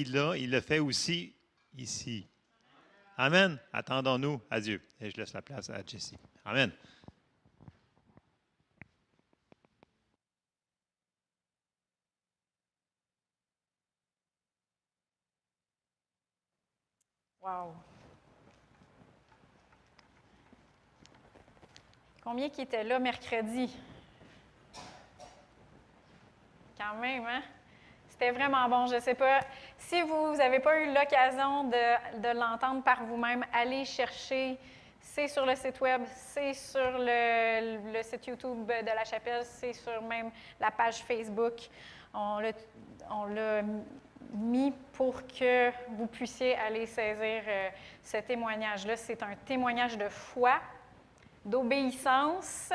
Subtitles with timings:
[0.00, 1.34] il le fait aussi
[1.76, 2.26] ici.
[3.16, 3.58] Amen.
[3.72, 4.82] Attendons-nous à Dieu.
[5.00, 6.18] Et je laisse la place à Jessie.
[6.44, 6.72] Amen.
[17.40, 17.74] Wow.
[22.22, 23.70] Combien qui étaient là mercredi?
[26.76, 27.42] Quand même, hein?
[28.08, 28.86] C'était vraiment bon.
[28.86, 29.40] Je ne sais pas.
[29.88, 34.58] Si vous n'avez pas eu l'occasion de, l'entendre par vous-même, allez chercher.
[34.98, 39.74] C'est sur le site web, c'est sur le, le, site YouTube de la chapelle, c'est
[39.74, 41.68] sur même la page Facebook.
[42.14, 43.62] On l'a
[44.32, 47.68] mis pour que vous puissiez aller saisir euh,
[48.02, 48.96] ce témoignage-là.
[48.96, 50.60] C'est un témoignage de foi,
[51.44, 52.72] d'obéissance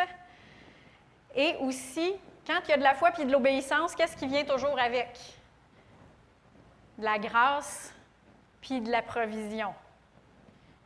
[1.35, 2.13] et aussi,
[2.45, 5.38] quand il y a de la foi puis de l'obéissance, qu'est-ce qui vient toujours avec?
[6.99, 7.93] De la grâce
[8.61, 9.73] puis de la provision.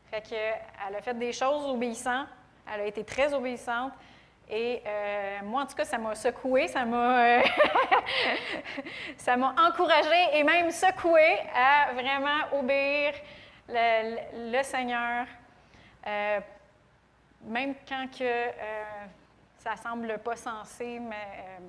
[0.09, 2.28] Fait qu'elle a fait des choses obéissantes,
[2.72, 3.94] elle a été très obéissante,
[4.50, 7.42] et euh, moi, en tout cas, ça m'a secoué, ça m'a, euh,
[9.17, 13.14] ça m'a encouragé et même secoué à vraiment obéir
[13.67, 15.25] le, le Seigneur,
[16.05, 16.39] euh,
[17.42, 18.52] même quand que
[19.58, 21.59] ça semble pas sensé, mais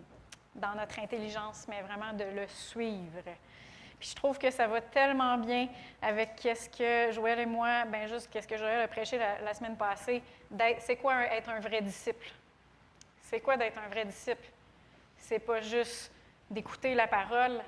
[0.54, 3.22] dans notre intelligence, mais vraiment de le suivre.
[3.98, 5.68] Puis je trouve que ça va tellement bien
[6.02, 9.76] avec qu'est-ce que Joël et moi, ben juste qu'est-ce que Joël a prêché la, semaine
[9.76, 10.22] passée,
[10.80, 12.26] c'est quoi être un vrai disciple?
[13.22, 14.46] C'est quoi d'être un vrai disciple?
[15.16, 16.12] C'est pas juste
[16.50, 17.62] d'écouter la parole,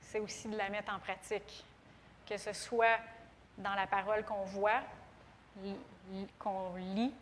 [0.00, 1.64] c'est aussi de la mettre en pratique.
[2.26, 2.98] Que ce soit
[3.58, 4.80] dans la parole qu'on voit,
[6.38, 7.12] qu'on lit,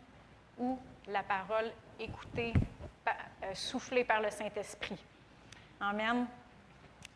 [0.57, 2.53] ou la parole écoutée,
[3.07, 4.97] euh, soufflée par le Saint-Esprit.
[5.79, 6.25] Amen.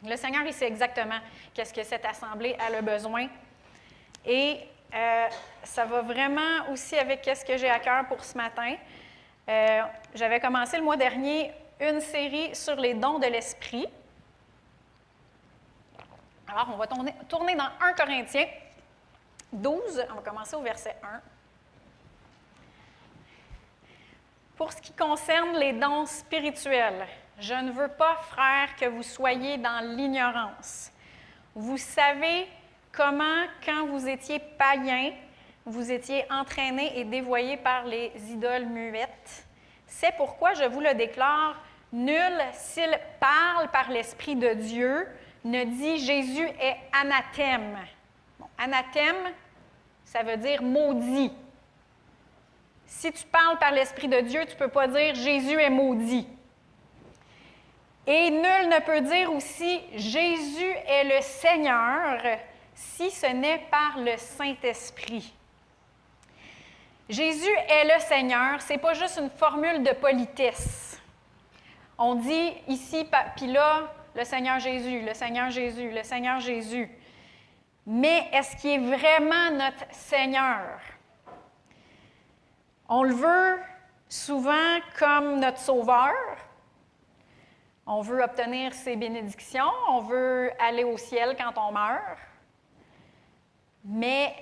[0.05, 1.19] Le Seigneur, il sait exactement
[1.53, 3.27] qu'est-ce que cette assemblée a le besoin.
[4.25, 4.59] Et
[4.93, 5.27] euh,
[5.63, 8.75] ça va vraiment aussi avec qu'est-ce que j'ai à cœur pour ce matin.
[9.49, 9.81] Euh,
[10.13, 13.87] j'avais commencé le mois dernier une série sur les dons de l'esprit.
[16.47, 18.47] Alors, on va tourner, tourner dans 1 Corinthiens
[19.51, 20.05] 12.
[20.11, 21.21] On va commencer au verset 1.
[24.55, 27.07] Pour ce qui concerne les dons spirituels,
[27.39, 30.91] je ne veux pas, frères, que vous soyez dans l'ignorance.
[31.53, 32.47] Vous savez
[32.91, 35.11] comment, quand vous étiez païens,
[35.65, 39.45] vous étiez entraînés et dévoyés par les idoles muettes.
[39.85, 41.61] C'est pourquoi je vous le déclare,
[41.91, 45.07] nul, s'il parle par l'Esprit de Dieu,
[45.43, 47.77] ne dit Jésus est anathème.
[48.57, 49.33] anathème,
[50.05, 51.31] ça veut dire maudit.
[52.85, 56.27] Si tu parles par l'Esprit de Dieu, tu ne peux pas dire Jésus est maudit.
[58.07, 62.21] Et nul ne peut dire aussi Jésus est le Seigneur
[62.73, 65.33] si ce n'est par le Saint-Esprit.
[67.09, 71.01] Jésus est le Seigneur, ce n'est pas juste une formule de politesse.
[71.97, 76.89] On dit ici, puis là, le Seigneur Jésus, le Seigneur Jésus, le Seigneur Jésus.
[77.85, 80.79] Mais est-ce qu'il est vraiment notre Seigneur?
[82.87, 83.59] On le veut
[84.07, 86.13] souvent comme notre Sauveur.
[87.89, 92.19] On veut obtenir ses bénédictions, on veut aller au ciel quand on meurt.
[93.85, 94.35] Mais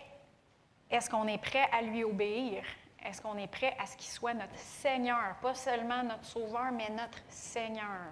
[0.89, 2.63] est-ce qu'on est prêt à lui obéir?
[3.05, 5.35] Est-ce qu'on est prêt à ce qu'il soit notre Seigneur?
[5.43, 8.11] Pas seulement notre Sauveur, mais notre Seigneur.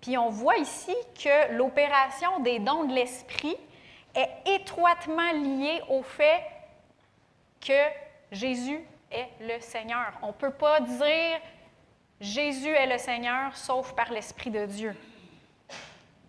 [0.00, 3.56] Puis on voit ici que l'opération des dons de l'Esprit
[4.14, 6.44] est étroitement liée au fait
[7.60, 7.72] que
[8.30, 10.12] Jésus est le Seigneur.
[10.22, 11.40] On ne peut pas dire
[12.22, 14.94] Jésus est le Seigneur sauf par l'Esprit de Dieu.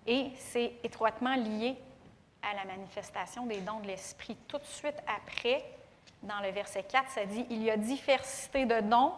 [0.07, 1.77] Et c'est étroitement lié
[2.41, 4.35] à la manifestation des dons de l'Esprit.
[4.47, 5.63] Tout de suite après,
[6.23, 9.13] dans le verset 4, ça dit, il y a diversité de dons,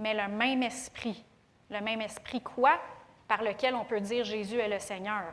[0.00, 1.24] mais le même Esprit.
[1.70, 2.80] Le même Esprit quoi?
[3.28, 5.32] Par lequel on peut dire Jésus est le Seigneur.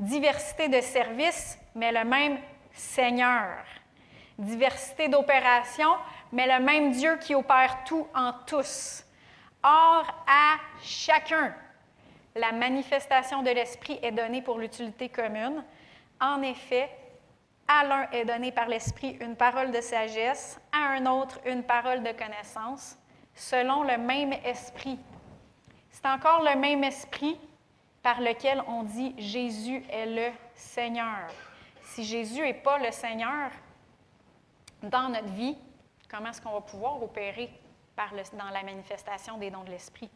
[0.00, 2.36] Diversité de services, mais le même
[2.72, 3.58] Seigneur.
[4.38, 5.94] Diversité d'opérations,
[6.32, 9.04] mais le même Dieu qui opère tout en tous.
[9.62, 11.54] Or, à chacun,
[12.34, 15.62] la manifestation de l'Esprit est donnée pour l'utilité commune.
[16.20, 16.90] En effet,
[17.68, 22.02] à l'un est donné par l'Esprit une parole de sagesse, à un autre une parole
[22.02, 22.96] de connaissance,
[23.34, 24.98] selon le même Esprit.
[25.90, 27.38] C'est encore le même Esprit
[28.02, 31.28] par lequel on dit Jésus est le Seigneur.
[31.82, 33.50] Si Jésus n'est pas le Seigneur
[34.82, 35.56] dans notre vie,
[36.10, 37.48] comment est-ce qu'on va pouvoir opérer
[37.96, 40.10] par dans la manifestation des dons de l'Esprit?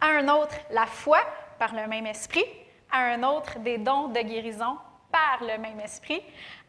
[0.00, 1.18] À un autre, la foi
[1.58, 2.44] par le même esprit.
[2.90, 4.78] À un autre, des dons de guérison
[5.10, 6.22] par le même esprit.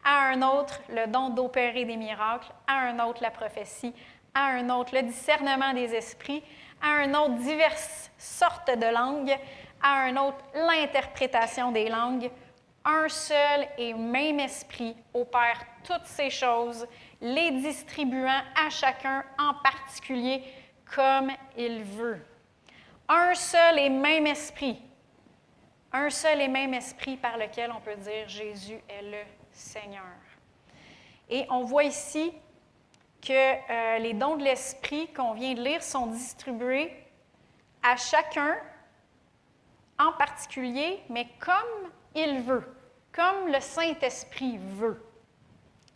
[0.04, 2.50] À un autre, le don d'opérer des miracles.
[2.66, 3.94] À un autre, la prophétie.
[4.34, 6.42] À un autre, le discernement des esprits.
[6.82, 9.36] À un autre, diverses sortes de langues.
[9.82, 12.30] À un autre, l'interprétation des langues.
[12.84, 16.86] Un seul et même esprit opère toutes ces choses,
[17.20, 20.42] les distribuant à chacun en particulier
[20.94, 22.24] comme il veut.
[23.08, 24.80] Un seul et même esprit.
[25.92, 30.04] Un seul et même esprit par lequel on peut dire Jésus est le Seigneur.
[31.28, 32.32] Et on voit ici
[33.20, 36.92] que euh, les dons de l'esprit qu'on vient de lire sont distribués
[37.82, 38.56] à chacun
[39.98, 42.64] en particulier, mais comme il veut,
[43.12, 45.04] comme le Saint-Esprit veut.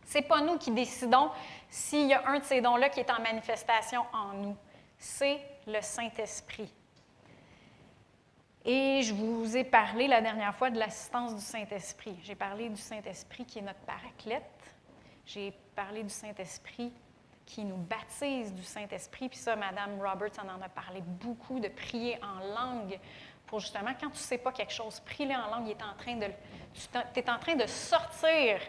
[0.06, 1.30] Ce n'est pas nous qui décidons
[1.68, 4.56] s'il y a un de ces dons-là qui est en manifestation en nous.
[4.98, 6.72] C'est le Saint-Esprit.
[8.64, 12.16] Et je vous ai parlé la dernière fois de l'assistance du Saint-Esprit.
[12.22, 14.42] J'ai parlé du Saint-Esprit qui est notre paraclète.
[15.26, 16.92] J'ai parlé du Saint-Esprit
[17.44, 19.28] qui nous baptise du Saint-Esprit.
[19.28, 22.98] Puis ça, Mme Roberts en a parlé beaucoup, de prier en langue
[23.60, 25.66] justement, quand tu ne sais pas quelque chose, prie-le en langue.
[25.66, 26.26] Il est en train de,
[27.12, 28.60] tu es en train de sortir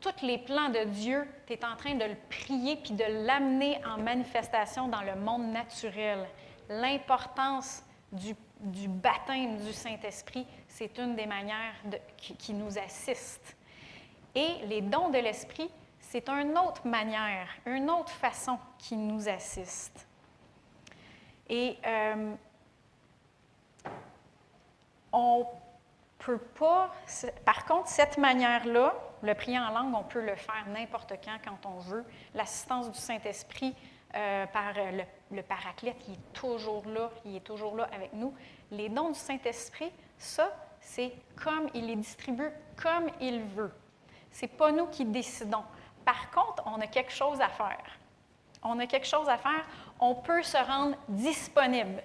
[0.00, 1.26] tous les plans de Dieu.
[1.46, 5.46] Tu es en train de le prier puis de l'amener en manifestation dans le monde
[5.52, 6.26] naturel.
[6.68, 11.74] L'importance du du baptême du Saint-Esprit, c'est une des manières
[12.16, 13.56] qui, nous assiste.
[14.34, 15.68] Et les dons de l'Esprit,
[15.98, 20.06] c'est une autre manière, une autre façon qui nous assiste.
[21.48, 22.34] Et euh,
[25.12, 25.46] on
[26.18, 26.90] peut pas,
[27.44, 31.68] par contre, cette manière-là, le prier en langue, on peut le faire n'importe quand, quand
[31.68, 32.04] on veut.
[32.34, 33.74] L'assistance du Saint-Esprit,
[34.14, 38.34] euh, par euh, le, paraclète, il est toujours là, il est toujours là avec nous.
[38.70, 41.12] Les dons du Saint-Esprit, ça, c'est
[41.42, 43.72] comme il les distribue comme il veut.
[44.30, 45.64] Ce n'est pas nous qui décidons.
[46.04, 47.84] Par contre, on a quelque chose à faire.
[48.62, 49.64] On a quelque chose à faire.
[49.98, 52.02] On peut se rendre disponible.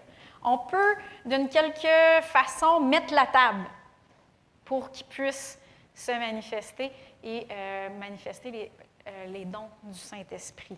[0.49, 0.95] On peut,
[1.25, 3.65] d'une quelque façon, mettre la table
[4.63, 5.59] pour qu'il puisse
[5.94, 6.89] se manifester
[7.21, 8.71] et euh, manifester les,
[9.27, 10.77] les dons du Saint-Esprit.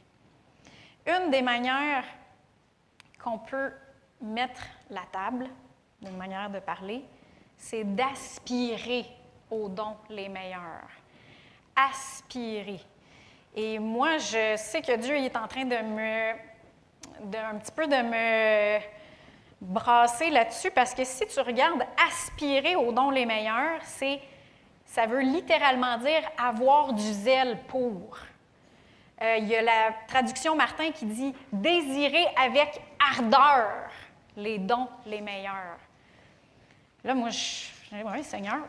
[1.05, 2.03] Une des manières
[3.23, 3.71] qu'on peut
[4.19, 5.47] mettre la table,
[6.01, 7.05] d'une manière de parler,
[7.55, 9.05] c'est d'aspirer
[9.51, 10.89] aux dons les meilleurs.
[11.75, 12.79] Aspirer.
[13.55, 16.31] Et moi, je sais que Dieu est en train de me,
[17.37, 18.98] un petit peu de me
[19.61, 24.19] brasser là-dessus, parce que si tu regardes aspirer aux dons les meilleurs, c'est,
[24.85, 28.17] ça veut littéralement dire avoir du zèle pour.
[29.21, 32.81] Euh, il y a la traduction Martin qui dit désirer avec
[33.17, 33.67] ardeur
[34.37, 35.77] les dons les meilleurs.
[37.03, 37.37] Là, moi, je
[37.91, 38.59] dis oui, Seigneur,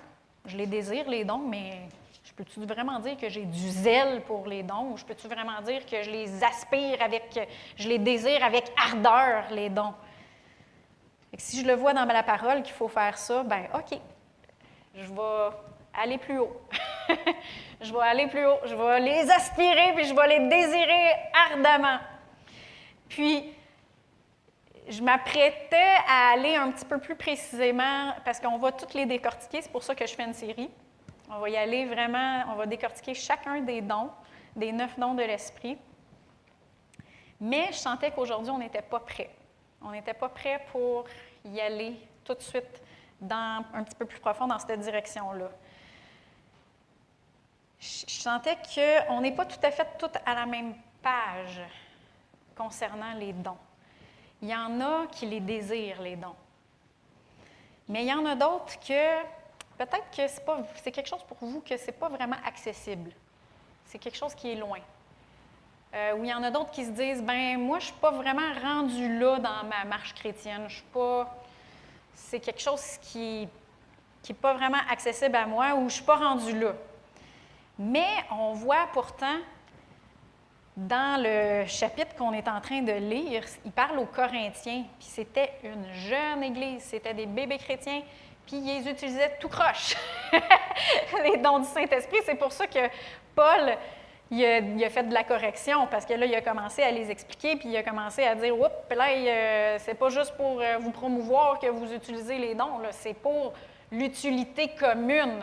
[0.46, 1.82] je les désire, les dons, mais
[2.24, 5.60] je peux-tu vraiment dire que j'ai du zèle pour les dons ou je peux-tu vraiment
[5.62, 7.38] dire que je les aspire avec,
[7.76, 9.94] je les désire avec ardeur, les dons?
[11.38, 13.98] Si je le vois dans la parole qu'il faut faire ça, ben OK,
[14.94, 15.56] je vais
[15.94, 16.60] aller plus haut.
[17.80, 21.12] je vais aller plus haut, je vais les aspirer, puis je vais les désirer
[21.50, 21.98] ardemment.
[23.08, 23.52] Puis,
[24.88, 29.62] je m'apprêtais à aller un petit peu plus précisément, parce qu'on va toutes les décortiquer,
[29.62, 30.70] c'est pour ça que je fais une série.
[31.30, 34.10] On va y aller vraiment, on va décortiquer chacun des dons,
[34.56, 35.78] des neuf dons de l'esprit.
[37.40, 39.30] Mais je sentais qu'aujourd'hui, on n'était pas prêt.
[39.82, 41.04] On n'était pas prêt pour
[41.44, 42.82] y aller tout de suite
[43.20, 45.50] dans, un petit peu plus profond dans cette direction-là
[47.80, 51.60] je sentais qu'on n'est pas tout à fait toutes à la même page
[52.56, 53.56] concernant les dons.
[54.42, 56.36] Il y en a qui les désirent, les dons.
[57.88, 59.22] Mais il y en a d'autres que
[59.78, 60.44] peut-être que c'est,
[60.82, 63.12] c'est quelque chose pour vous que ce n'est pas vraiment accessible.
[63.86, 64.80] C'est quelque chose qui est loin.
[65.92, 68.00] Euh, ou il y en a d'autres qui se disent ben moi, je ne suis
[68.00, 70.64] pas vraiment rendu là dans ma marche chrétienne.
[70.68, 71.36] Je suis pas.
[72.14, 73.48] C'est quelque chose qui
[74.28, 76.74] n'est pas vraiment accessible à moi ou je ne suis pas rendu là.
[77.78, 79.38] Mais on voit pourtant
[80.76, 85.52] dans le chapitre qu'on est en train de lire, il parle aux Corinthiens, puis c'était
[85.64, 88.02] une jeune église, c'était des bébés chrétiens,
[88.46, 89.96] puis ils utilisaient tout croche,
[91.24, 92.18] les dons du Saint-Esprit.
[92.24, 92.88] C'est pour ça que
[93.34, 93.76] Paul,
[94.30, 97.56] il a, fait de la correction, parce que là, il a commencé à les expliquer,
[97.56, 101.58] puis il a commencé à dire, oups, là, c'est pas juste pour euh, vous promouvoir
[101.58, 103.52] que vous utilisez les dons, c'est pour
[103.90, 105.40] l'utilité commune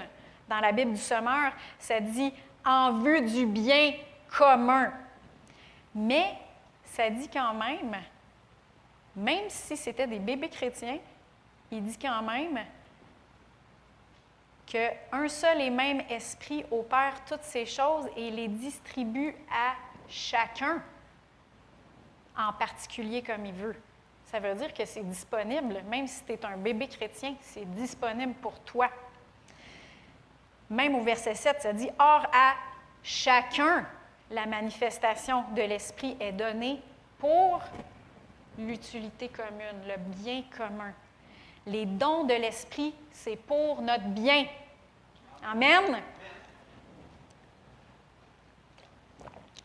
[0.47, 2.33] dans la Bible du Sommeur, ça dit
[2.65, 3.93] en vue du bien
[4.37, 4.93] commun.
[5.93, 6.25] Mais
[6.85, 7.97] ça dit quand même
[9.17, 10.99] même si c'était des bébés chrétiens,
[11.71, 12.59] il dit quand même
[14.67, 19.73] qu'un seul et même esprit opère toutes ces choses et les distribue à
[20.07, 20.83] chacun,
[22.37, 23.75] en particulier comme il veut.
[24.25, 28.33] Ça veut dire que c'est disponible, même si tu es un bébé chrétien, c'est disponible
[28.35, 28.89] pour toi.
[30.69, 32.55] Même au verset 7, ça dit Or, à
[33.01, 33.85] chacun,
[34.29, 36.81] la manifestation de l'Esprit est donnée
[37.19, 37.61] pour
[38.57, 40.93] l'utilité commune, le bien commun.
[41.67, 44.45] Les dons de l'Esprit, c'est pour notre bien.
[45.43, 46.01] Amen.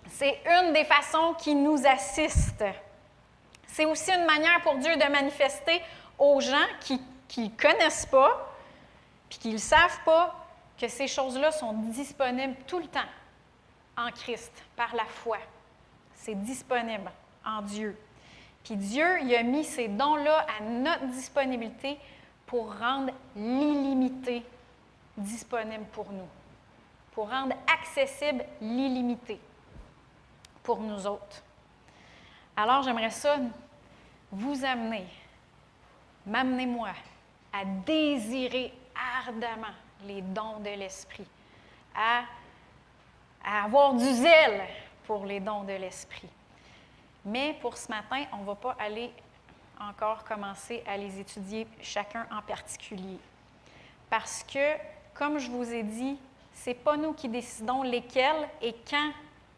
[0.08, 2.64] C'est une des façons qui nous assiste.
[3.68, 5.80] C'est aussi une manière pour Dieu de manifester
[6.18, 7.00] aux gens qui
[7.38, 8.52] ne connaissent pas,
[9.30, 10.34] puis qui ne savent pas,
[10.78, 13.00] que ces choses-là sont disponibles tout le temps
[13.96, 15.38] en Christ, par la foi.
[16.16, 17.10] C'est disponible
[17.46, 17.96] en Dieu.
[18.64, 21.98] Puis Dieu, il a mis ces dons-là à notre disponibilité
[22.46, 24.44] pour rendre l'illimité
[25.16, 26.28] disponible pour nous,
[27.12, 29.40] pour rendre accessible l'illimité
[30.62, 31.42] pour nous autres.
[32.56, 33.38] Alors j'aimerais ça
[34.30, 35.04] vous amener,
[36.26, 36.90] m'amener moi,
[37.52, 38.72] à désirer
[39.26, 39.74] ardemment
[40.06, 41.26] les dons de l'Esprit,
[41.94, 42.22] à,
[43.44, 44.62] à avoir du zèle
[45.06, 46.28] pour les dons de l'Esprit.
[47.24, 49.12] Mais pour ce matin, on ne va pas aller
[49.80, 53.18] encore commencer à les étudier chacun en particulier.
[54.10, 54.76] Parce que,
[55.14, 56.18] comme je vous ai dit,
[56.54, 59.12] ce n'est pas nous qui décidons lesquels et quand,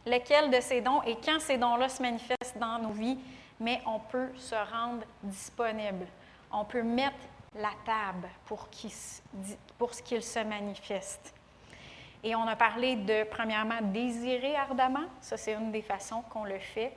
[0.07, 3.19] lesquels de ces dons et quand ces dons-là se manifestent dans nos vies,
[3.61, 6.07] mais on peut se rendre disponible.
[6.53, 7.17] On peut mettre
[7.57, 8.69] la table pour,
[9.79, 11.35] pour ce qu'il se manifeste.
[12.23, 15.05] Et on a parlé de, premièrement, désirer ardemment.
[15.21, 16.97] Ça, c'est une des façons qu'on le fait.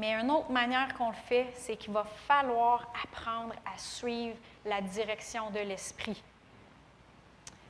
[0.00, 4.80] Mais une autre manière qu'on le fait, c'est qu'il va falloir apprendre à suivre la
[4.80, 6.22] direction de l'esprit.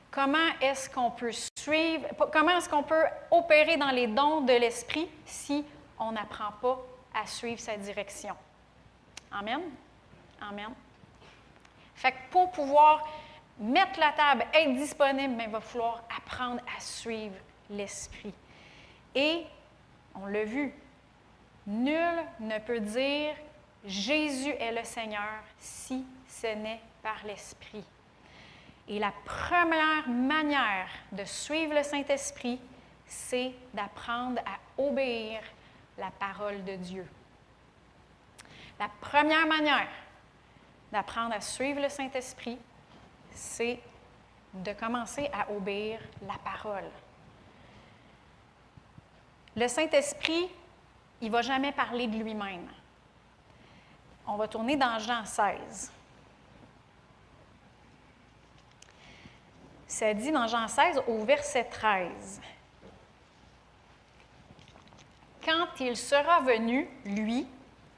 [0.09, 5.09] Comment est-ce qu'on peut suivre, comment est-ce qu'on peut opérer dans les dons de l'esprit
[5.25, 5.65] si
[5.99, 6.79] on n'apprend pas
[7.13, 8.35] à suivre sa direction?
[9.29, 9.63] Amen?
[10.39, 10.69] Amen.
[11.95, 13.09] Fait que pour pouvoir
[13.59, 17.35] mettre la table, être disponible, mais il va falloir apprendre à suivre
[17.69, 18.33] l'esprit.
[19.15, 19.43] Et,
[20.15, 20.73] on l'a vu,
[21.67, 23.35] Nul ne peut dire
[23.85, 27.83] Jésus est le Seigneur si ce n'est par l'Esprit.
[28.87, 32.59] Et la première manière de suivre le Saint-Esprit,
[33.05, 35.41] c'est d'apprendre à obéir
[35.97, 37.07] la parole de Dieu.
[38.79, 39.89] La première manière
[40.91, 42.57] d'apprendre à suivre le Saint-Esprit,
[43.31, 43.79] c'est
[44.53, 46.89] de commencer à obéir la parole.
[49.55, 50.49] Le Saint-Esprit
[51.21, 52.67] il ne va jamais parler de lui-même.
[54.27, 55.91] On va tourner dans Jean 16.
[59.87, 62.41] Ça dit dans Jean 16 au verset 13.
[65.43, 67.45] Quand il sera venu, lui,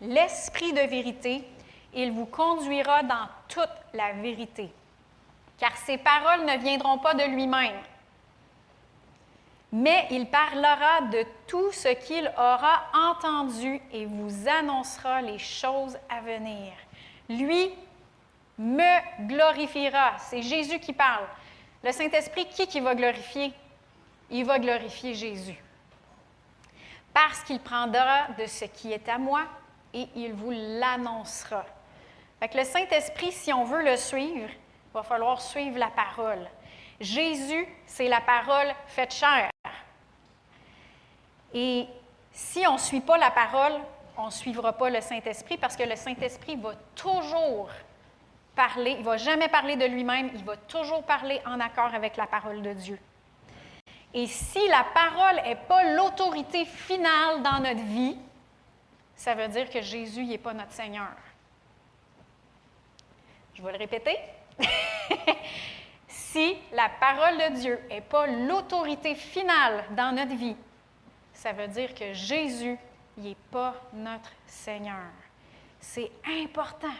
[0.01, 1.47] l'Esprit de vérité,
[1.93, 4.71] il vous conduira dans toute la vérité.
[5.57, 7.79] Car ses paroles ne viendront pas de lui-même
[9.73, 16.21] mais il parlera de tout ce qu'il aura entendu et vous annoncera les choses à
[16.21, 16.73] venir.
[17.27, 17.71] Lui
[18.59, 20.13] me glorifiera.
[20.19, 21.25] C'est Jésus qui parle.
[21.83, 23.51] Le Saint-Esprit, qui qui va glorifier?
[24.29, 25.59] Il va glorifier Jésus.
[27.11, 29.41] Parce qu'il prendra de ce qui est à moi
[29.91, 31.65] et il vous l'annoncera.
[32.41, 36.47] le Saint-Esprit, si on veut le suivre, il va falloir suivre la parole.
[37.03, 39.49] Jésus, c'est la parole faite chair.
[41.53, 41.85] Et
[42.31, 43.73] si on ne suit pas la parole,
[44.17, 47.69] on ne suivra pas le Saint-Esprit parce que le Saint-Esprit va toujours
[48.55, 52.17] parler, il ne va jamais parler de lui-même, il va toujours parler en accord avec
[52.17, 52.99] la parole de Dieu.
[54.13, 58.17] Et si la parole n'est pas l'autorité finale dans notre vie,
[59.15, 61.11] ça veut dire que Jésus n'est pas notre Seigneur.
[63.55, 64.17] Je vais le répéter.
[66.33, 70.55] si la parole de Dieu n'est pas l'autorité finale dans notre vie,
[71.31, 72.75] ça veut dire que Jésus
[73.17, 75.11] n'est pas notre Seigneur.
[75.79, 76.95] C'est important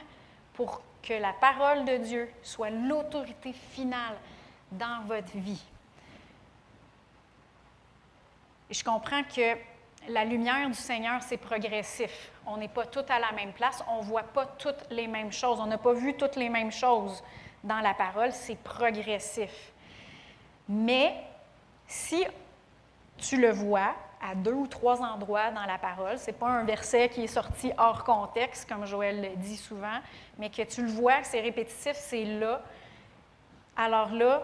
[0.53, 4.17] pour que la parole de Dieu soit l'autorité finale
[4.71, 5.63] dans votre vie.
[8.69, 9.57] je comprends que
[10.09, 12.31] la lumière du Seigneur, c'est progressif.
[12.45, 15.31] On n'est pas tous à la même place, on ne voit pas toutes les mêmes
[15.31, 17.23] choses, on n'a pas vu toutes les mêmes choses
[17.63, 19.71] dans la parole, c'est progressif.
[20.67, 21.15] Mais
[21.87, 22.25] si
[23.17, 23.93] tu le vois,
[24.23, 26.17] à deux ou trois endroits dans la parole.
[26.17, 29.99] Ce n'est pas un verset qui est sorti hors contexte, comme Joël le dit souvent,
[30.37, 32.61] mais que tu le vois, que c'est répétitif, c'est là.
[33.75, 34.43] Alors là,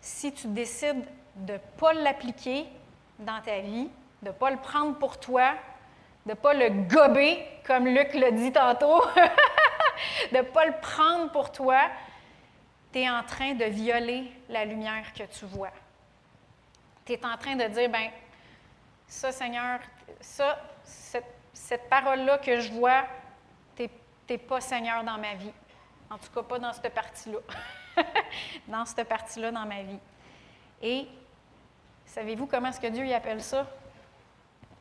[0.00, 2.66] si tu décides de ne pas l'appliquer
[3.18, 3.88] dans ta vie,
[4.22, 5.50] de ne pas le prendre pour toi,
[6.24, 9.02] de ne pas le gober, comme Luc l'a dit tantôt,
[10.32, 11.80] de ne pas le prendre pour toi,
[12.92, 15.72] tu es en train de violer la lumière que tu vois.
[17.04, 18.10] Tu es en train de dire, ben
[19.06, 19.80] ça, Seigneur,
[20.20, 23.04] ça, cette, parole-là que je vois,
[23.76, 23.88] tu
[24.28, 25.52] n'es pas Seigneur dans ma vie.
[26.10, 27.38] En tout cas, pas dans cette partie-là.
[28.68, 29.98] dans cette partie-là dans ma vie.
[30.82, 31.06] Et
[32.04, 33.66] savez-vous comment est-ce que Dieu y appelle ça?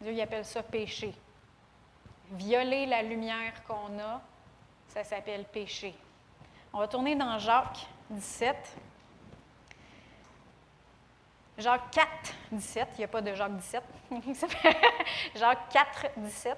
[0.02, 1.14] Dieu y appelle ça péché.
[2.32, 4.22] Violer la lumière qu'on a,
[4.88, 5.94] ça s'appelle péché.
[6.74, 8.78] On va tourner dans Jacques 17.
[11.58, 12.10] Jacques 4,
[12.52, 12.88] 17.
[12.94, 13.84] Il n'y a pas de Jacques 17.
[15.36, 16.58] Jacques 4, 17.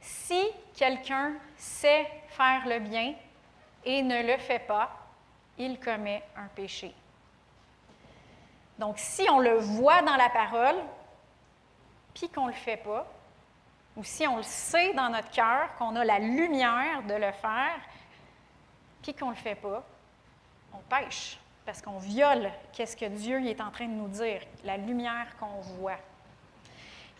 [0.00, 0.42] Si
[0.74, 3.14] quelqu'un sait faire le bien
[3.84, 4.90] et ne le fait pas,
[5.58, 6.94] il commet un péché.
[8.78, 10.76] Donc, si on le voit dans la parole,
[12.14, 13.06] puis qu'on ne le fait pas,
[13.96, 17.78] ou si on le sait dans notre cœur, qu'on a la lumière de le faire,
[19.02, 19.84] puis qu'on ne le fait pas,
[20.72, 24.76] on pêche parce qu'on viole qu'est-ce que Dieu est en train de nous dire, la
[24.76, 25.98] lumière qu'on voit.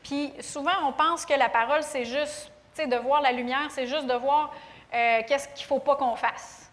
[0.02, 3.70] Puis souvent, on pense que la parole, c'est juste, tu sais, de voir la lumière,
[3.70, 4.52] c'est juste de voir
[4.92, 6.70] euh, qu'est-ce qu'il ne faut pas qu'on fasse.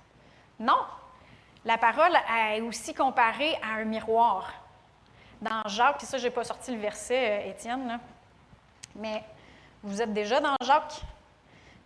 [0.59, 0.79] Non,
[1.63, 2.17] la parole
[2.51, 4.51] est aussi comparée à un miroir.
[5.41, 7.99] Dans Jacques, puis ça, je n'ai pas sorti le verset, euh, Étienne,
[8.95, 9.23] mais
[9.83, 11.01] vous êtes déjà dans Jacques?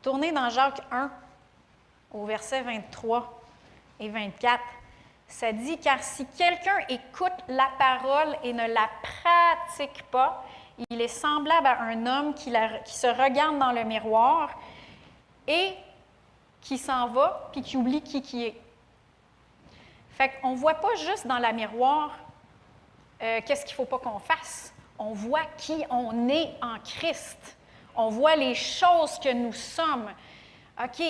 [0.02, 1.12] Tournez dans Jacques 1,
[2.14, 3.42] au verset 23
[4.00, 4.62] et 24.
[5.28, 10.46] Ça dit, car si quelqu'un écoute la parole et ne la pratique pas,
[10.90, 14.50] il est semblable à un homme qui, se regarde dans le miroir
[15.48, 15.74] et
[16.62, 18.62] qui s'en va puis qui oublie qui qui est.
[20.12, 22.12] Fait qu'on ne voit pas juste dans la miroir
[23.22, 24.74] euh, qu'est-ce qu'il ne faut pas qu'on fasse.
[25.00, 27.58] On voit qui on est en Christ.
[27.96, 30.10] On voit les choses que nous sommes.
[30.84, 31.04] OK,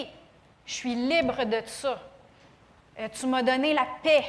[0.65, 1.99] je suis libre de ça.
[2.99, 4.23] Euh, tu m'as donné la paix.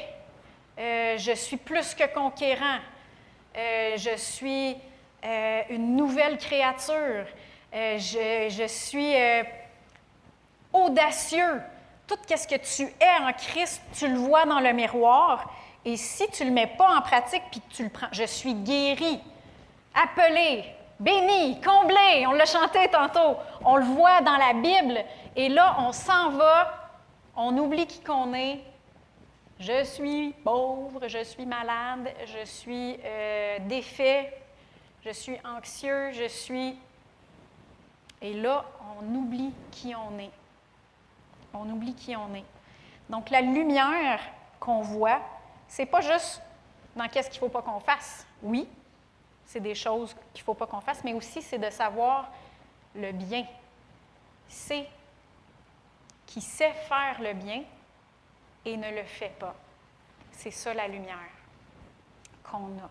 [0.78, 2.78] Euh, je suis plus que conquérant.
[3.56, 4.76] Euh, je suis
[5.70, 7.24] une nouvelle créature.
[7.72, 9.14] Je, suis
[10.70, 11.62] audacieux.
[12.06, 15.50] Tout ce que tu es en Christ, tu le vois dans le miroir.
[15.82, 18.52] Et si tu ne le mets pas en pratique, puis tu le prends, je suis
[18.52, 19.18] guéri,
[19.94, 20.64] appelé,
[21.00, 22.26] béni, comblé.
[22.26, 23.38] On l'a chanté tantôt.
[23.64, 25.02] On le voit dans la Bible.
[25.36, 26.84] Et là, on s'en va
[27.36, 28.60] on oublie qui qu'on est.
[29.58, 34.40] Je suis pauvre, je suis malade, je suis euh, défait,
[35.04, 36.78] je suis anxieux, je suis...
[38.20, 38.64] Et là,
[39.00, 40.30] on oublie qui on est.
[41.52, 42.44] On oublie qui on est.
[43.08, 44.20] Donc la lumière
[44.58, 45.20] qu'on voit,
[45.68, 46.40] c'est pas juste
[46.96, 48.26] dans qu'est-ce qu'il ne faut pas qu'on fasse.
[48.42, 48.66] Oui,
[49.44, 52.30] c'est des choses qu'il ne faut pas qu'on fasse, mais aussi c'est de savoir
[52.94, 53.44] le bien.
[54.48, 54.88] C'est
[56.34, 57.62] qui sait faire le bien
[58.64, 59.54] et ne le fait pas.
[60.32, 61.30] C'est ça la lumière
[62.42, 62.90] qu'on a.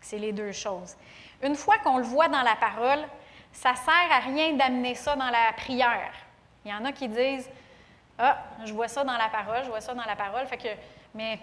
[0.00, 0.94] C'est les deux choses.
[1.42, 3.00] Une fois qu'on le voit dans la parole,
[3.52, 6.12] ça ne sert à rien d'amener ça dans la prière.
[6.64, 7.50] Il y en a qui disent
[8.16, 10.68] Ah, je vois ça dans la parole, je vois ça dans la parole, fait que,
[11.14, 11.40] mais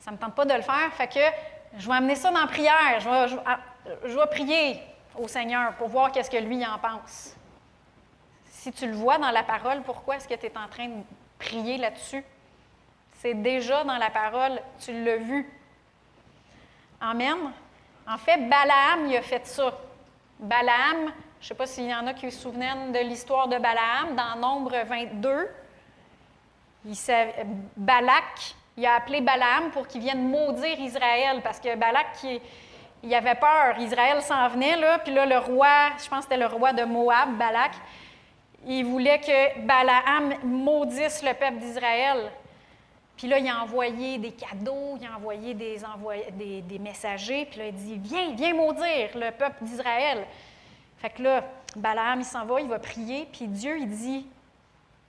[0.00, 2.40] ça ne me tente pas de le faire, fait que je vais amener ça dans
[2.40, 2.98] la prière.
[2.98, 4.82] Je vais, ah, prier
[5.14, 7.36] au Seigneur pour voir qu'est-ce que lui en pense.
[8.64, 11.02] Si tu le vois dans la parole, pourquoi est-ce que tu es en train de
[11.38, 12.24] prier là-dessus?
[13.18, 15.46] C'est déjà dans la parole, tu l'as vu.
[16.98, 17.36] Amen.
[18.08, 19.70] En fait, Balaam, il a fait ça.
[20.38, 23.58] Balaam, je ne sais pas s'il y en a qui se souviennent de l'histoire de
[23.58, 25.46] Balaam, dans Nombre 22,
[26.86, 26.96] il
[27.76, 32.16] Balak, il a appelé Balaam pour qu'il vienne maudire Israël, parce que Balak,
[33.02, 36.38] il, avait peur, Israël s'en venait, là, puis là, le roi, je pense que c'était
[36.38, 37.72] le roi de Moab, Balak,
[38.66, 42.30] il voulait que Balaam maudisse le peuple d'Israël.
[43.16, 47.74] Puis là, il a envoyé des cadeaux, il a envoyé des, messagers, puis là, il
[47.74, 50.26] dit Viens, viens maudire le peuple d'Israël.
[50.98, 51.44] Fait que là,
[51.76, 54.26] Balaam, il s'en va, il va prier, puis Dieu, il dit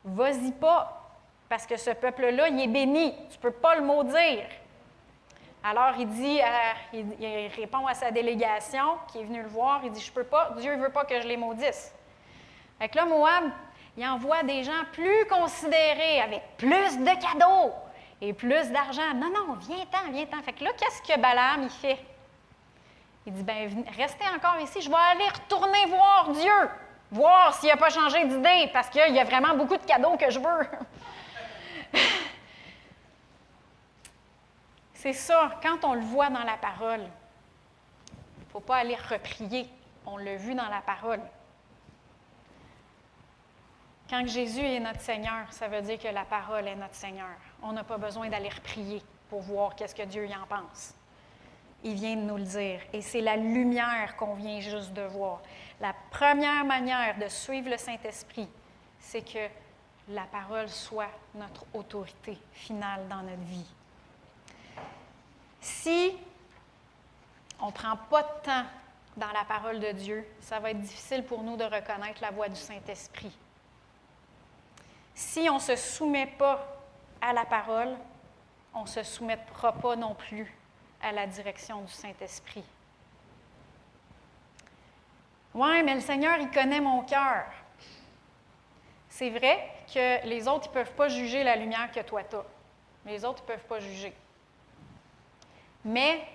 [0.04, 1.02] Vas-y pas,
[1.50, 4.46] parce que ce peuple-là, il est béni, tu peux pas le maudire.
[5.64, 6.40] Alors, il dit,
[6.94, 10.54] il, répond à sa délégation qui est venue le voir, il dit Je peux pas,
[10.60, 11.92] Dieu ne veut pas que je les maudisse.
[12.80, 13.46] Fait que là, Moab,
[13.98, 17.74] il envoie des gens plus considérés, avec plus de cadeaux
[18.22, 19.14] et plus d'argent.
[19.16, 20.42] Non, non, viens-t'en, viens-t'en.
[20.42, 22.00] Fait que là, qu'est-ce que Balaam, il fait?
[23.26, 26.70] Il dit, ben, restez encore ici, je vais aller retourner voir Dieu,
[27.12, 30.30] voir s'il n'a pas changé d'idée, parce qu'il y a vraiment beaucoup de cadeaux que
[30.30, 30.68] je veux.
[34.94, 37.02] C'est ça, quand on le voit dans la parole,
[38.10, 39.68] il ne faut pas aller reprier.
[40.06, 41.22] On l'a vu dans la parole.
[44.10, 47.36] Quand Jésus est notre Seigneur, ça veut dire que la parole est notre Seigneur.
[47.64, 50.94] On n'a pas besoin d'aller reprier pour voir qu'est-ce que Dieu y en pense.
[51.84, 52.82] Il vient de nous le dire.
[52.94, 55.42] Et c'est la lumière qu'on vient juste de voir.
[55.82, 58.48] La première manière de suivre le Saint-Esprit,
[59.00, 59.50] c'est que
[60.10, 63.74] la parole soit notre autorité finale dans notre vie.
[65.62, 66.16] Si
[67.60, 68.66] on ne prend pas de temps
[69.18, 72.50] dans la parole de Dieu, ça va être difficile pour nous de reconnaître la voix
[72.50, 73.36] du Saint-Esprit.
[75.16, 76.68] Si on ne se soumet pas
[77.22, 77.96] à la parole,
[78.74, 80.54] on ne se soumettra pas non plus
[81.02, 82.66] à la direction du Saint-Esprit.
[85.54, 87.46] Oui, mais le Seigneur, il connaît mon cœur.
[89.08, 92.36] C'est vrai que les autres, ils ne peuvent pas juger la lumière que toi tu
[92.36, 92.44] as.
[93.06, 94.14] Les autres, ils ne peuvent pas juger.
[95.86, 96.28] Mais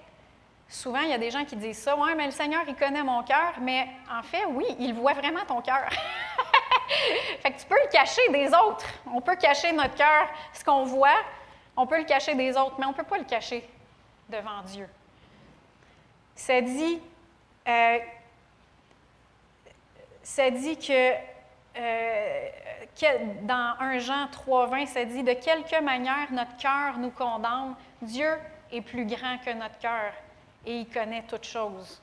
[0.67, 1.95] souvent, il y a des gens qui disent ça.
[1.97, 3.53] Oui, mais le Seigneur, il connaît mon cœur.
[3.61, 5.91] Mais en fait, oui, il voit vraiment ton cœur.
[7.41, 8.87] fait que tu peux le cacher des autres.
[9.13, 11.21] On peut cacher notre cœur, ce qu'on voit,
[11.77, 13.69] on peut le cacher des autres, mais on ne peut pas le cacher
[14.29, 14.89] devant Dieu.
[16.35, 17.01] Ça dit,
[17.69, 17.99] euh,
[20.23, 21.13] ça dit que,
[21.77, 22.49] euh,
[22.99, 28.39] que dans 1 Jean 3,20, ça dit de quelque manière notre cœur nous condamne, Dieu
[28.73, 30.13] est plus grand que notre cœur
[30.67, 32.01] et il connaît toutes choses.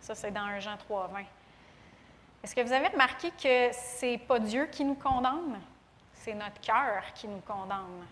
[0.00, 1.24] Ça, c'est dans 1 Jean 3,20.
[2.42, 5.60] Est-ce que vous avez remarqué que ce n'est pas Dieu qui nous condamne?
[6.14, 8.06] C'est notre cœur qui nous condamne.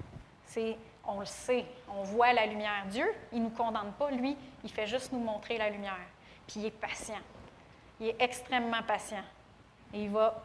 [0.45, 2.85] C'est, on le sait, on voit la lumière.
[2.87, 6.07] Dieu, il ne nous condamne pas, lui, il fait juste nous montrer la lumière.
[6.47, 7.21] Puis il est patient.
[8.01, 9.25] Il est extrêmement patient.
[9.93, 10.43] Et il va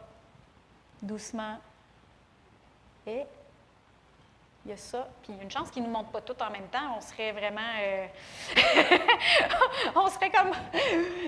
[1.02, 1.58] doucement.
[3.06, 3.24] Et
[4.64, 5.08] il y a ça.
[5.22, 6.96] Puis une chance qu'il ne nous montre pas tout en même temps.
[6.96, 7.60] On serait vraiment.
[7.80, 8.06] Euh,
[9.94, 10.52] on serait comme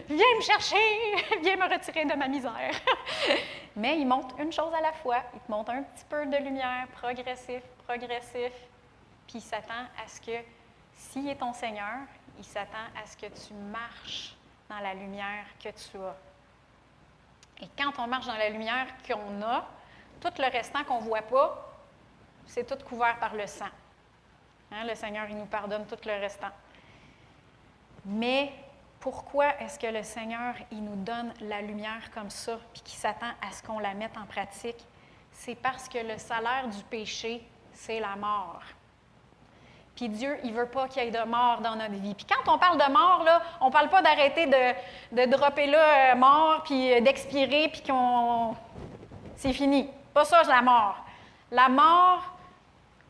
[0.09, 0.77] Viens me chercher,
[1.43, 2.73] viens me retirer de ma misère.
[3.77, 5.23] Mais il montre une chose à la fois.
[5.35, 8.53] Il te montre un petit peu de lumière, progressif, progressif.
[9.27, 10.43] Puis il s'attend à ce que,
[10.95, 11.99] s'il est ton Seigneur,
[12.39, 14.35] il s'attend à ce que tu marches
[14.69, 16.17] dans la lumière que tu as.
[17.63, 19.67] Et quand on marche dans la lumière qu'on a,
[20.21, 21.66] tout le restant qu'on ne voit pas,
[22.47, 23.67] c'est tout couvert par le sang.
[24.73, 26.51] Hein, le Seigneur, il nous pardonne tout le restant.
[28.05, 28.53] Mais
[29.01, 33.33] pourquoi est-ce que le Seigneur, il nous donne la lumière comme ça, puis qu'il s'attend
[33.47, 34.85] à ce qu'on la mette en pratique?
[35.33, 38.63] C'est parce que le salaire du péché, c'est la mort.
[39.95, 42.15] Puis Dieu, il ne veut pas qu'il y ait de mort dans notre vie.
[42.15, 43.25] Puis quand on parle de mort,
[43.61, 47.83] on ne parle pas d'arrêter de, de dropper là, euh, mort, puis euh, d'expirer, puis
[47.83, 48.55] qu'on...
[49.37, 49.89] C'est fini.
[50.13, 50.97] Pas ça, la mort.
[51.51, 52.36] La mort,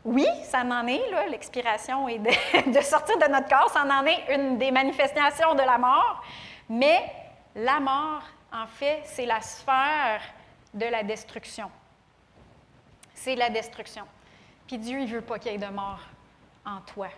[0.07, 4.57] oui, ça en est, l'expiration et de, sortir de notre corps, ça en est une
[4.57, 6.25] des manifestations de la mort,
[6.69, 7.12] mais
[7.57, 10.23] la mort, en fait, c'est la sphère
[10.73, 11.71] de la destruction.
[13.14, 14.05] C'est la destruction.
[14.69, 16.01] Puis Dieu, il veut pas qu'il y ait de mort
[16.64, 17.09] en toi.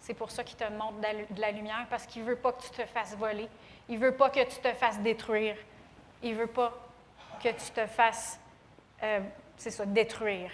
[0.00, 2.62] C'est pour ça qu'il te montre de la lumière, parce qu'il ne veut pas que
[2.62, 3.48] tu te fasses voler.
[3.88, 5.56] Il ne veut pas que tu te fasses détruire.
[6.22, 6.74] Il ne veut pas
[7.42, 8.38] que tu te fasses,
[9.02, 9.20] euh,
[9.56, 10.50] c'est ça, détruire.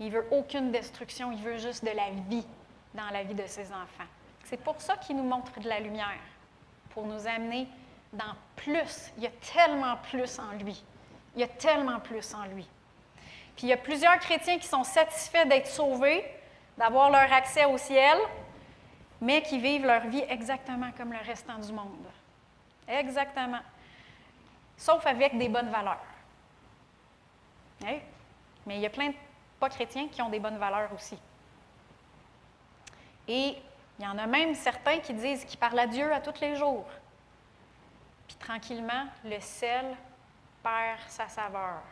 [0.00, 2.46] Il veut aucune destruction, il veut juste de la vie
[2.94, 4.08] dans la vie de ses enfants.
[4.44, 6.18] C'est pour ça qu'il nous montre de la lumière,
[6.90, 7.68] pour nous amener
[8.12, 9.12] dans plus.
[9.18, 10.82] Il y a tellement plus en lui.
[11.36, 12.66] Il y a tellement plus en lui.
[13.54, 16.24] Puis il y a plusieurs chrétiens qui sont satisfaits d'être sauvés,
[16.78, 18.16] d'avoir leur accès au ciel,
[19.20, 22.06] mais qui vivent leur vie exactement comme le restant du monde.
[22.88, 23.60] Exactement.
[24.78, 26.02] Sauf avec des bonnes valeurs.
[27.84, 27.98] Hein?
[28.66, 29.14] Mais il y a plein de
[29.60, 31.16] pas chrétiens qui ont des bonnes valeurs aussi.
[33.28, 33.56] Et
[33.98, 36.56] il y en a même certains qui disent qu'ils parlent à Dieu à tous les
[36.56, 36.86] jours.
[38.26, 39.94] Puis tranquillement, le sel
[40.62, 41.82] perd sa saveur.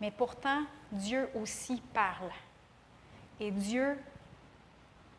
[0.00, 2.30] Mais pourtant, Dieu aussi parle.
[3.40, 3.98] Et Dieu,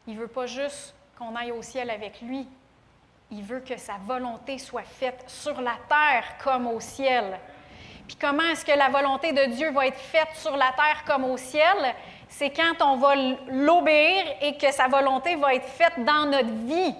[0.05, 2.47] il ne veut pas juste qu'on aille au ciel avec lui.
[3.31, 7.39] Il veut que sa volonté soit faite sur la terre comme au ciel.
[8.07, 11.25] Puis comment est-ce que la volonté de Dieu va être faite sur la terre comme
[11.25, 11.93] au ciel?
[12.29, 13.15] C'est quand on va
[13.49, 16.95] l'obéir et que sa volonté va être faite dans notre vie.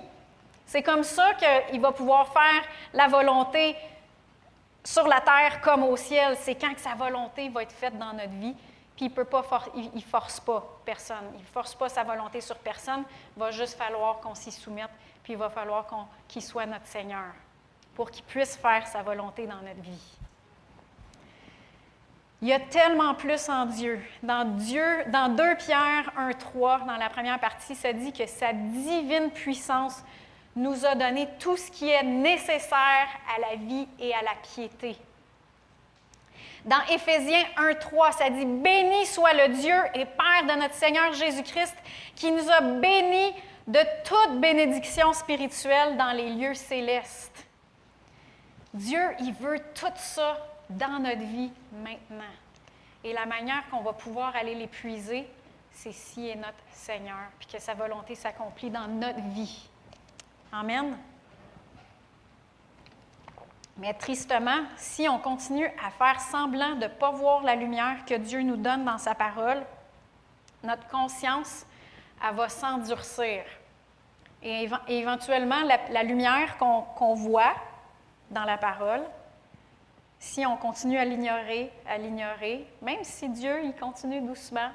[0.66, 3.76] C'est comme ça qu'il va pouvoir faire la volonté
[4.84, 6.36] sur la terre comme au ciel.
[6.40, 8.56] C'est quand que sa volonté va être faite dans notre vie.
[8.96, 9.44] Puis il pas
[9.76, 11.32] il, force pas personne.
[11.36, 13.04] Il ne force pas sa volonté sur personne.
[13.36, 14.90] Il va juste falloir qu'on s'y soumette
[15.28, 15.86] puis il va falloir
[16.26, 17.34] qu'il soit notre Seigneur
[17.94, 20.17] pour qu'il puisse faire sa volonté dans notre vie.
[22.42, 24.00] Il y a tellement plus en Dieu.
[24.22, 28.54] Dans Dieu, dans 2 Pierre 1, 3, dans la première partie, ça dit que sa
[28.54, 30.04] divine puissance
[30.56, 34.98] nous a donné tout ce qui est nécessaire à la vie et à la piété.
[36.66, 41.14] Dans Éphésiens 1, 3, ça dit Béni soit le Dieu et Père de notre Seigneur
[41.14, 41.76] Jésus-Christ,
[42.16, 43.34] qui nous a bénis
[43.68, 47.48] de toute bénédiction spirituelle dans les lieux célestes.
[48.74, 50.38] Dieu, il veut tout ça
[50.70, 52.34] dans notre vie maintenant.
[53.04, 55.28] Et la manière qu'on va pouvoir aller l'épuiser,
[55.72, 59.70] c'est si est notre Seigneur, puis que sa volonté s'accomplit dans notre vie.
[60.52, 60.98] Amen.
[63.78, 68.16] Mais tristement, si on continue à faire semblant de ne pas voir la lumière que
[68.16, 69.64] Dieu nous donne dans sa parole,
[70.64, 71.66] notre conscience,
[72.28, 73.44] elle va s'endurcir.
[74.42, 77.54] Et éventuellement, la, lumière qu'on voit
[78.32, 79.04] dans la parole,
[80.20, 84.72] si on continue à l'ignorer, à l'ignorer, même si Dieu il continue doucement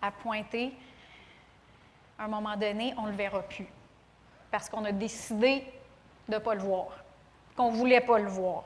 [0.00, 0.72] à pointer,
[2.18, 3.66] à un moment donné, on ne le verra plus.
[4.50, 5.64] Parce qu'on a décidé
[6.28, 6.88] de ne pas le voir,
[7.56, 8.64] qu'on ne voulait pas le voir.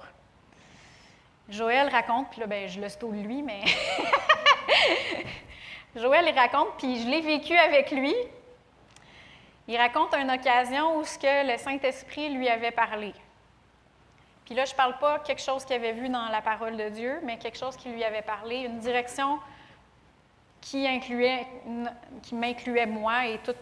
[1.48, 3.62] Joël raconte, puis là, ben, je le de lui, mais
[5.96, 8.14] Joël, raconte, puis je l'ai vécu avec lui.
[9.66, 13.12] Il raconte une occasion où ce que le Saint-Esprit lui avait parlé.
[14.48, 16.88] Puis là, je ne parle pas quelque chose qu'il avait vu dans la parole de
[16.88, 19.38] Dieu, mais quelque chose qui lui avait parlé, une direction
[20.62, 20.88] qui,
[22.22, 23.58] qui m'incluait moi et toute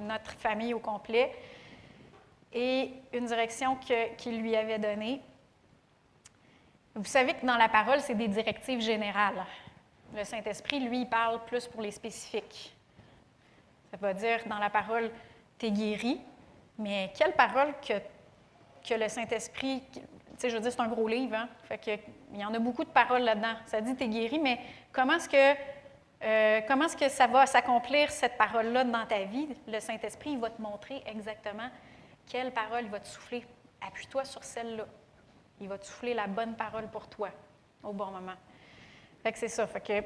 [0.00, 1.34] notre famille au complet,
[2.52, 3.78] et une direction
[4.18, 5.22] qu'il lui avait donnée.
[6.94, 9.46] Vous savez que dans la parole, c'est des directives générales.
[10.14, 12.76] Le Saint-Esprit, lui, parle plus pour les spécifiques.
[13.90, 15.10] Ça veut dire, dans la parole,
[15.56, 16.20] t'es guéri,
[16.76, 17.94] mais quelle parole que
[18.86, 20.00] que le Saint-Esprit, tu
[20.36, 21.48] sais, je veux dire, c'est un gros livre, hein?
[21.64, 21.90] Fait que,
[22.32, 23.54] il y en a beaucoup de paroles là-dedans.
[23.66, 24.58] Ça dit, tu es guéri, mais
[24.92, 25.60] comment est-ce que,
[26.22, 29.48] euh, comment est-ce que ça va s'accomplir, cette parole-là, dans ta vie?
[29.66, 31.68] Le Saint-Esprit, il va te montrer exactement
[32.26, 33.44] quelle parole il va te souffler.
[33.80, 34.86] Appuie-toi sur celle-là.
[35.60, 37.30] Il va te souffler la bonne parole pour toi,
[37.82, 38.36] au bon moment.
[39.22, 39.66] Fait que c'est ça.
[39.66, 40.04] Fait que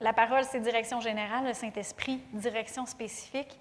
[0.00, 3.58] la parole, c'est direction générale, le Saint-Esprit, direction spécifique.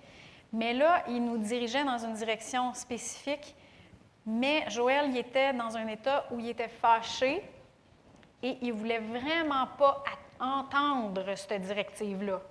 [0.52, 3.56] Mais là, il nous dirigeait dans une direction spécifique
[4.26, 7.44] mais Joël, il était dans un état où il était fâché
[8.44, 10.04] et il ne voulait vraiment pas
[10.40, 12.42] entendre cette directive-là.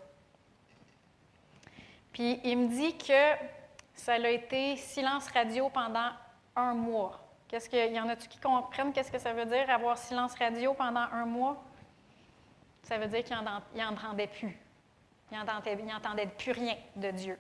[2.12, 3.46] Puis il me dit que
[3.94, 6.11] ça a été silence radio pendant
[6.56, 7.20] un mois.
[7.48, 10.74] Qu'est-ce que, y en a-tu qui comprennent qu'est-ce que ça veut dire avoir silence radio
[10.74, 11.62] pendant un mois?
[12.83, 13.37] Ça veut dire qu'il
[13.76, 14.56] n'entendait plus.
[15.33, 17.38] Il n'entendait plus rien de Dieu.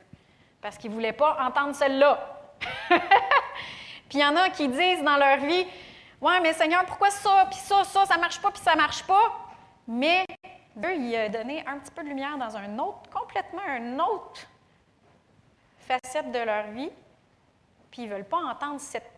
[0.60, 2.40] Parce qu'il ne voulait pas entendre celle-là.
[4.10, 5.66] Puis il y en a qui disent dans leur vie
[6.20, 9.32] Ouais, mais Seigneur, pourquoi ça, puis ça, ça, ça marche pas, puis ça marche pas?
[9.88, 10.26] Mais
[10.76, 14.42] Dieu, il a donné un petit peu de lumière dans un autre, complètement un autre
[15.78, 16.90] facette de leur vie,
[17.90, 19.10] puis ils ne veulent pas entendre cette,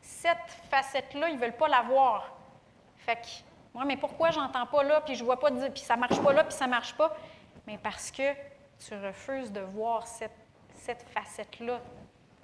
[0.00, 2.32] cette facette-là, ils ne veulent pas la voir.
[2.96, 6.20] Fait que, ouais, mais pourquoi j'entends pas là, puis je vois pas, puis ça marche
[6.20, 7.16] pas là, puis ça marche pas?
[7.68, 8.34] Mais parce que
[8.84, 10.36] tu refuses de voir cette,
[10.74, 11.80] cette facette-là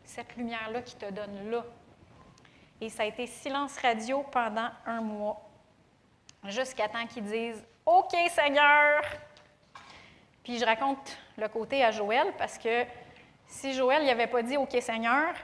[0.04, 1.64] cette lumière-là qui te donne là.
[2.80, 5.40] Et ça a été silence radio pendant un mois,
[6.44, 9.02] jusqu'à temps qu'ils disent OK, Seigneur.
[10.42, 12.84] Puis je raconte le côté à Joël parce que
[13.46, 15.34] si Joël n'avait pas dit OK, Seigneur,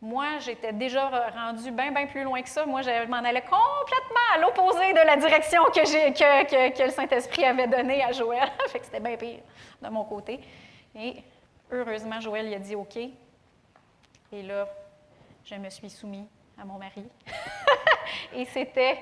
[0.00, 2.66] moi, j'étais déjà rendu bien, bien plus loin que ça.
[2.66, 7.44] Moi, je m'en allais complètement à l'opposé de la direction que, que, que, le Saint-Esprit
[7.44, 8.50] avait donnée à Joël.
[8.68, 9.38] fait que c'était bien pire
[9.80, 10.40] de mon côté.
[10.96, 11.22] Et
[11.70, 12.98] heureusement, Joël a dit OK.
[14.32, 14.66] Et là,
[15.44, 16.26] je me suis soumis
[16.58, 17.06] à mon mari.
[18.32, 18.98] et c'était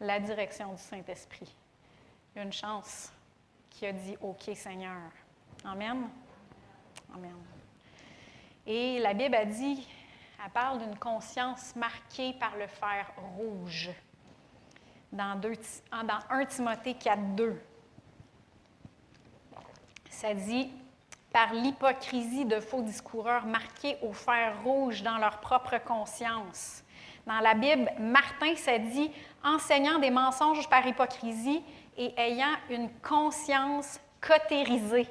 [0.00, 1.52] la direction du Saint-Esprit.
[2.36, 3.12] Une chance
[3.68, 5.10] qui a dit OK Seigneur.
[5.64, 6.08] Amen.
[7.12, 7.34] Amen.
[8.66, 9.88] Et la Bible a dit,
[10.44, 13.90] elle parle d'une conscience marquée par le fer rouge.
[15.10, 17.60] Dans, dans 1 Timothée 4, 2.
[20.10, 20.70] Ça dit
[21.32, 26.82] par l'hypocrisie de faux discoureurs marqués au fer rouge dans leur propre conscience.
[27.26, 29.10] Dans la Bible, Martin s'est dit
[29.44, 31.62] enseignant des mensonges par hypocrisie
[31.96, 35.06] et ayant une conscience cotérisée.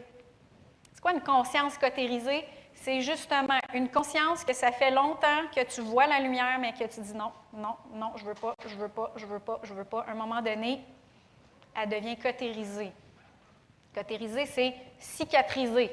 [0.93, 2.43] C'est quoi une conscience cotérisée?
[2.73, 6.85] C'est justement une conscience que ça fait longtemps que tu vois la lumière, mais que
[6.85, 9.73] tu dis non, non, non, je veux pas, je veux pas, je veux pas, je
[9.73, 10.01] veux pas.
[10.07, 10.81] À un moment donné,
[11.75, 12.91] elle devient cotérisée.
[13.93, 15.91] Cotérisée, c'est cicatriser.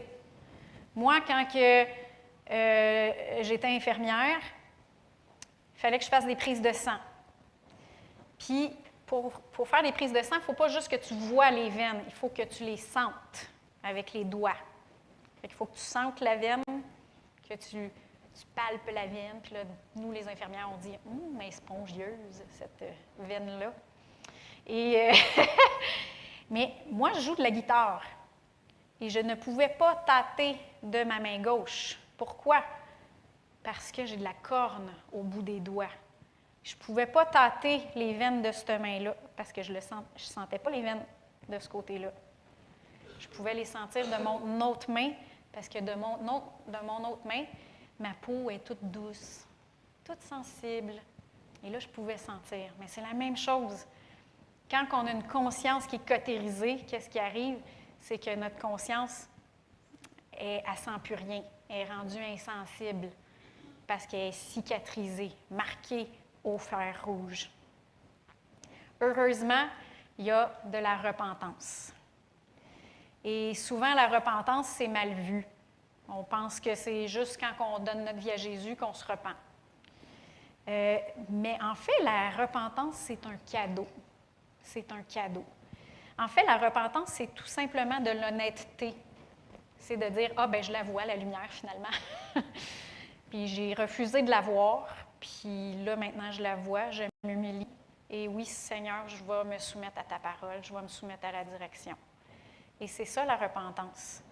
[0.94, 4.38] Moi, quand euh, j'étais infirmière,
[5.74, 6.98] il fallait que je fasse des prises de sang.
[8.38, 8.70] Puis,
[9.06, 9.32] pour,
[9.66, 12.02] faire des prises de sang, il ne faut pas juste que tu vois les veines,
[12.06, 13.50] il faut que tu les sentes
[13.82, 14.56] avec les doigts.
[15.42, 16.62] il faut que tu sentes la veine,
[17.48, 17.90] que tu,
[18.54, 19.40] palpes la veine.
[19.42, 19.60] Puis là,
[19.96, 23.72] nous, les infirmières, on dit Hum, mais spongieuse, cette euh, veine-là.
[24.70, 25.12] Euh,
[26.50, 28.02] mais moi, je joue de la guitare
[29.00, 31.98] et je ne pouvais pas tâter de ma main gauche.
[32.16, 32.62] Pourquoi?
[33.62, 35.88] Parce que j'ai de la corne au bout des doigts.
[36.62, 39.80] Je ne pouvais pas tâter les veines de cette main-là parce que je ne
[40.16, 41.04] sentais pas les veines
[41.48, 42.10] de ce côté-là.
[43.18, 45.10] Je pouvais les sentir de mon autre main
[45.52, 47.44] parce que de mon, autre, de mon autre main,
[47.98, 49.46] ma peau est toute douce,
[50.04, 50.94] toute sensible.
[51.62, 52.72] Et là, je pouvais sentir.
[52.78, 53.86] Mais c'est la même chose.
[54.70, 57.56] Quand on a une conscience qui est cotérisée, qu'est-ce qui arrive?
[58.04, 59.30] C'est que notre conscience,
[60.38, 61.42] est, elle ne sent plus rien.
[61.70, 63.08] Est rendue insensible
[63.86, 66.06] parce qu'elle est cicatrisée, marquée
[66.44, 67.50] au fer rouge.
[69.00, 69.64] Heureusement,
[70.18, 71.94] il y a de la repentance.
[73.24, 75.46] Et souvent, la repentance, c'est mal vu.
[76.06, 79.34] On pense que c'est juste quand on donne notre vie à Jésus qu'on se repent.
[80.68, 80.98] Euh,
[81.30, 83.88] mais en fait, la repentance, c'est un cadeau.
[84.62, 85.46] C'est un cadeau.
[86.18, 88.94] En fait, la repentance, c'est tout simplement de l'honnêteté.
[89.78, 91.88] C'est de dire Ah, ben je la vois, la lumière, finalement.
[93.30, 94.86] puis j'ai refusé de la voir,
[95.20, 97.66] puis là, maintenant, je la vois, je m'humilie.
[98.08, 101.32] Et oui, Seigneur, je vais me soumettre à ta parole, je vais me soumettre à
[101.32, 101.96] la direction.
[102.80, 104.22] Et c'est ça la repentance.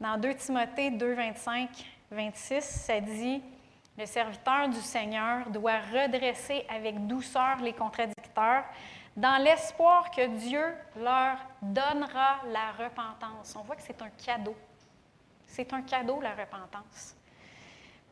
[0.00, 1.70] Dans 2 Timothée 2, 25,
[2.10, 3.42] 26, ça dit
[3.98, 8.64] Le serviteur du Seigneur doit redresser avec douceur les contradicteurs
[9.16, 10.64] dans l'espoir que Dieu
[10.96, 13.54] leur donnera la repentance.
[13.56, 14.56] On voit que c'est un cadeau.
[15.46, 17.16] C'est un cadeau, la repentance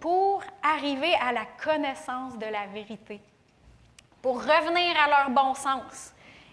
[0.01, 3.21] pour arriver à la connaissance de la vérité,
[4.23, 6.12] pour revenir à leur bon sens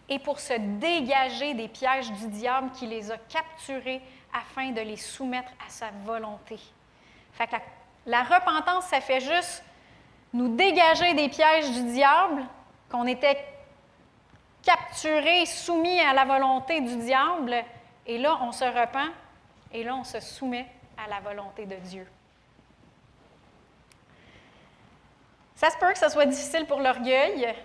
[0.10, 4.02] et pour se dégager des pièges du diable qui les a capturés
[4.34, 6.60] afin de les soumettre à sa volonté.
[7.34, 7.62] Fait que la,
[8.06, 9.63] repentance, ça fait juste
[10.34, 12.44] nous dégager des pièges du diable,
[12.89, 13.38] qu'on était
[14.63, 17.56] capturés, soumis à la volonté du diable,
[18.06, 19.12] et là, on se repent,
[19.72, 22.08] et là, on se soumet à la volonté de Dieu.
[25.56, 27.56] Ça se peut que ce soit difficile pour l'orgueil.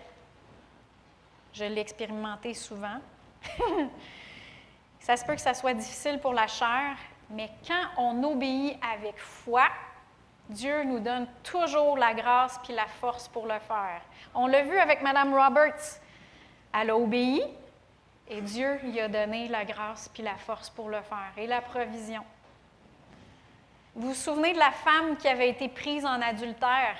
[1.53, 3.01] Je l'ai expérimenté souvent.
[5.01, 6.97] ça se peut que ça soit difficile pour la chair,
[7.31, 9.67] mais quand on obéit avec foi,
[10.51, 14.03] Dieu nous donne toujours la grâce puis la force pour le faire.
[14.35, 16.01] On l'a vu avec Mme Roberts.
[16.75, 17.43] Elle a obéi
[18.29, 21.61] et Dieu lui a donné la grâce puis la force pour le faire et la
[21.61, 22.25] provision.
[23.95, 26.97] Vous vous souvenez de la femme qui avait été prise en adultère?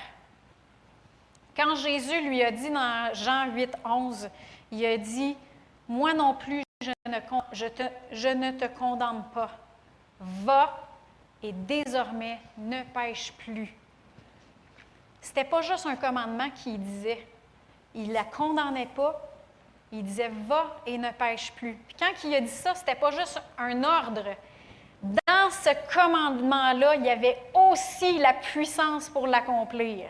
[1.57, 4.31] Quand Jésus lui a dit dans Jean 8, 11,
[4.71, 5.37] il a dit,
[5.89, 9.51] Moi non plus, je ne, te condamne pas.
[10.21, 10.90] Va
[11.43, 13.73] et désormais ne pêche plus.
[15.21, 17.27] Ce n'était pas juste un commandement qu'il disait.
[17.95, 19.21] Il ne la condamnait pas.
[19.93, 21.75] Il disait Va et ne pêche plus.
[21.75, 24.25] Puis quand il a dit ça, ce n'était pas juste un ordre.
[25.03, 30.07] Dans ce commandement-là, il y avait aussi la puissance pour l'accomplir.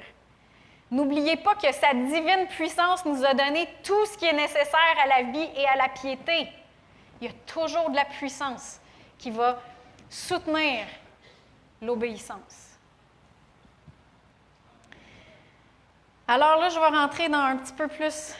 [0.91, 5.07] N'oubliez pas que sa divine puissance nous a donné tout ce qui est nécessaire à
[5.07, 6.49] la vie et à la piété.
[7.21, 8.81] Il y a toujours de la puissance
[9.17, 9.61] qui va
[10.09, 10.87] soutenir
[11.81, 12.79] l'obéissance.
[16.29, 18.35] Alors là, je vais rentrer dans un petit peu plus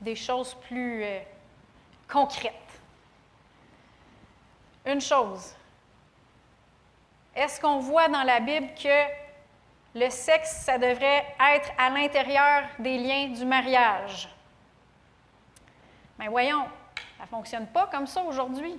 [0.00, 1.20] des choses plus euh,
[2.08, 2.52] concrètes.
[4.84, 5.54] Une chose,
[7.34, 9.04] est-ce qu'on voit dans la Bible que
[9.94, 14.28] le sexe, ça devrait être à l'intérieur des liens du mariage?
[16.18, 16.66] Mais voyons,
[17.16, 18.78] ça ne fonctionne pas comme ça aujourd'hui.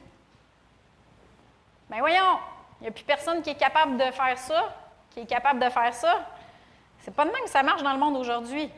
[1.90, 2.38] Mais voyons,
[2.80, 4.74] il n'y a plus personne qui est capable de faire ça,
[5.12, 6.26] qui est capable de faire ça.
[7.00, 8.70] C'est pas de même que ça marche dans le monde aujourd'hui.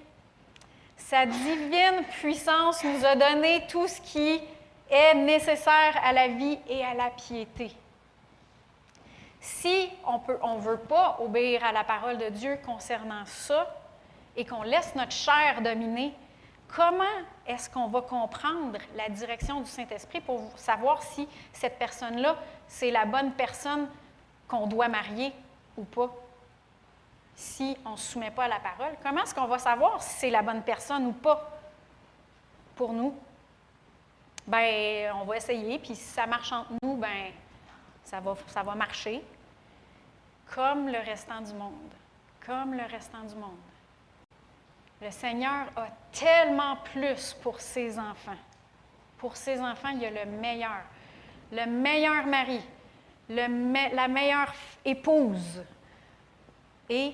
[0.97, 4.41] Sa divine puissance nous a donné tout ce qui
[4.89, 7.71] est nécessaire à la vie et à la piété.
[9.39, 13.73] Si on ne on veut pas obéir à la parole de Dieu concernant ça
[14.35, 16.13] et qu'on laisse notre chair dominer,
[16.67, 17.03] comment
[17.45, 22.35] est-ce qu'on va comprendre la direction du Saint-Esprit pour savoir si cette personne-là,
[22.67, 23.87] c'est la bonne personne
[24.47, 25.33] qu'on doit marier
[25.77, 26.09] ou pas?
[27.35, 30.19] Si on ne se soumet pas à la parole, comment est-ce qu'on va savoir si
[30.19, 31.49] c'est la bonne personne ou pas
[32.75, 33.13] pour nous?
[34.47, 37.01] Ben, on va essayer, puis si ça marche entre nous,
[38.03, 39.23] ça va, ça va marcher.
[40.55, 41.91] comme le restant du monde.
[42.45, 43.66] Comme le restant du monde.
[45.01, 48.37] Le Seigneur a tellement plus pour ses enfants.
[49.17, 50.81] Pour ses enfants, il y a le meilleur.
[51.51, 52.61] Le meilleur mari,
[53.29, 55.63] la meilleure épouse.
[56.89, 57.13] Et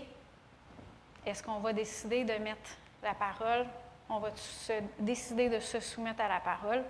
[1.25, 2.71] est-ce qu'on va décider de mettre
[3.01, 3.65] la parole?
[4.09, 6.83] On va se, décider de se soumettre à la parole?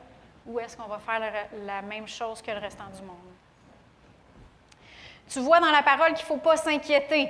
[0.45, 1.21] Ou est-ce qu'on va faire
[1.65, 3.17] la même chose que le restant du monde?
[5.29, 7.29] Tu vois dans la parole qu'il ne faut pas s'inquiéter.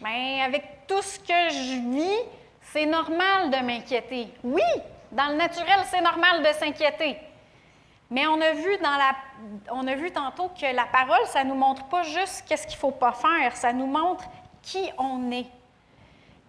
[0.00, 2.28] Mais avec tout ce que je vis,
[2.72, 4.28] c'est normal de m'inquiéter.
[4.42, 4.62] Oui,
[5.12, 7.18] dans le naturel, c'est normal de s'inquiéter.
[8.10, 9.14] Mais on a vu dans la,
[9.70, 12.90] on a vu tantôt que la parole, ça nous montre pas juste qu'est-ce qu'il faut
[12.90, 14.24] pas faire, ça nous montre
[14.62, 15.46] qui on est.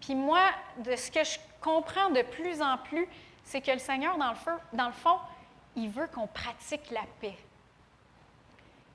[0.01, 0.41] Puis moi,
[0.77, 3.07] de ce que je comprends de plus en plus,
[3.43, 5.17] c'est que le Seigneur, dans le, feu, dans le fond,
[5.75, 7.37] il veut qu'on pratique la paix.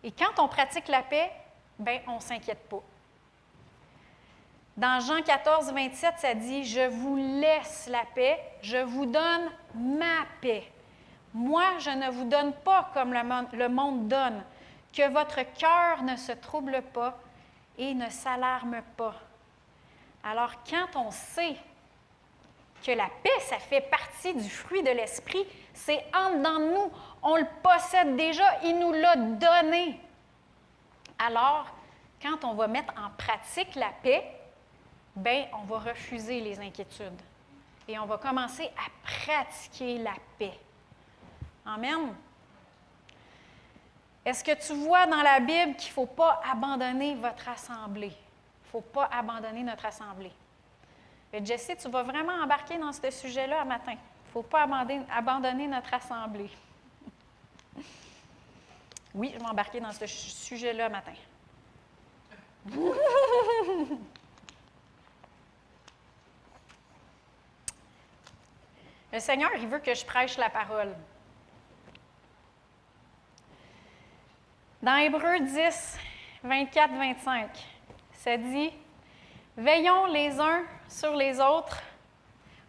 [0.03, 1.31] Et quand on pratique la paix,
[1.79, 2.83] ben on ne s'inquiète pas.
[4.81, 10.25] Dans Jean 14, 27, ça dit, Je vous laisse la paix, je vous donne ma
[10.41, 10.65] paix.
[11.35, 14.43] Moi, je ne vous donne pas comme le monde donne,
[14.91, 17.19] que votre cœur ne se trouble pas
[17.77, 19.13] et ne s'alarme pas.
[20.25, 21.57] Alors, quand on sait
[22.83, 26.93] que la paix, ça fait partie du fruit de l'esprit, c'est en dedans de nous,
[27.23, 30.01] on le possède déjà, il nous l'a donné.
[31.19, 31.67] Alors,
[32.23, 34.40] quand on va mettre en pratique la paix,
[35.21, 37.21] ben, on va refuser les inquiétudes
[37.87, 40.59] et on va commencer à pratiquer la paix.
[41.67, 42.15] Amen.
[44.25, 48.13] Est-ce que tu vois dans la Bible qu'il ne faut pas abandonner votre assemblée?
[48.13, 50.33] Il ne faut pas abandonner notre assemblée.
[51.33, 53.93] Mais Jessie, tu vas vraiment embarquer dans ce sujet-là matin.
[53.93, 56.51] Il ne faut pas abandonner, abandonner notre assemblée.
[59.15, 61.13] Oui, je vais embarquer dans ce sujet-là matin.
[69.13, 70.95] Le Seigneur, il veut que je prêche la parole.
[74.83, 75.99] Dans Hébreu 10,
[76.45, 77.51] 24, 25,
[78.13, 78.73] ça dit
[79.57, 81.83] Veillons les uns sur les autres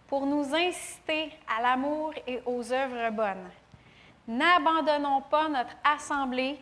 [0.07, 3.49] pour nous inciter à l'amour et aux œuvres bonnes.
[4.27, 6.59] N'abandonnons pas notre assemblée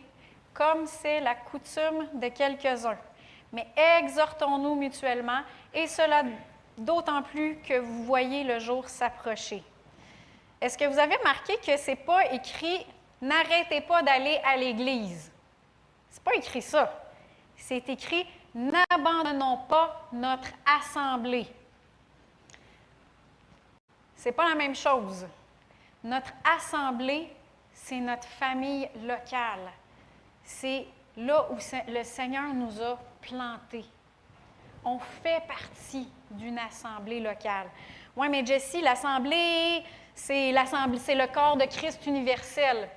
[0.53, 2.97] comme c'est la coutume de quelques-uns,
[3.53, 3.67] mais
[4.01, 5.41] exhortons-nous mutuellement,
[5.73, 6.23] et cela
[6.79, 9.63] d'autant plus que vous voyez le jour s'approcher.
[10.61, 12.85] Est-ce que vous avez remarqué que ce n'est pas écrit
[13.21, 15.31] N'arrêtez pas d'aller à l'Église?
[16.09, 16.93] Ce n'est pas écrit ça.
[17.57, 18.25] C'est écrit
[18.55, 21.47] N'abandonnons pas notre assemblée.
[24.15, 25.27] Ce n'est pas la même chose.
[26.03, 27.31] Notre assemblée,
[27.73, 29.69] c'est notre famille locale.
[30.43, 31.57] C'est là où
[31.87, 33.85] le Seigneur nous a plantés.
[34.85, 37.67] On fait partie d'une assemblée locale.
[38.15, 39.83] Oui, mais Jessie, l'assemblée,
[40.15, 42.89] c'est l'assemblée, c'est le corps de Christ universel.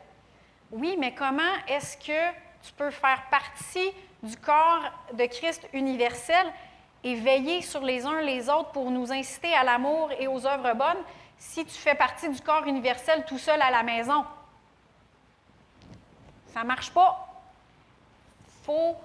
[0.70, 2.30] Oui, mais comment est-ce que
[2.62, 6.46] tu peux faire partie du corps de Christ universel
[7.04, 10.74] et veiller sur les uns les autres pour nous inciter à l'amour et aux œuvres
[10.74, 11.02] bonnes
[11.36, 14.24] si tu fais partie du corps universel tout seul à la maison?
[16.46, 17.28] Ça ne marche pas.
[18.64, 18.96] Faut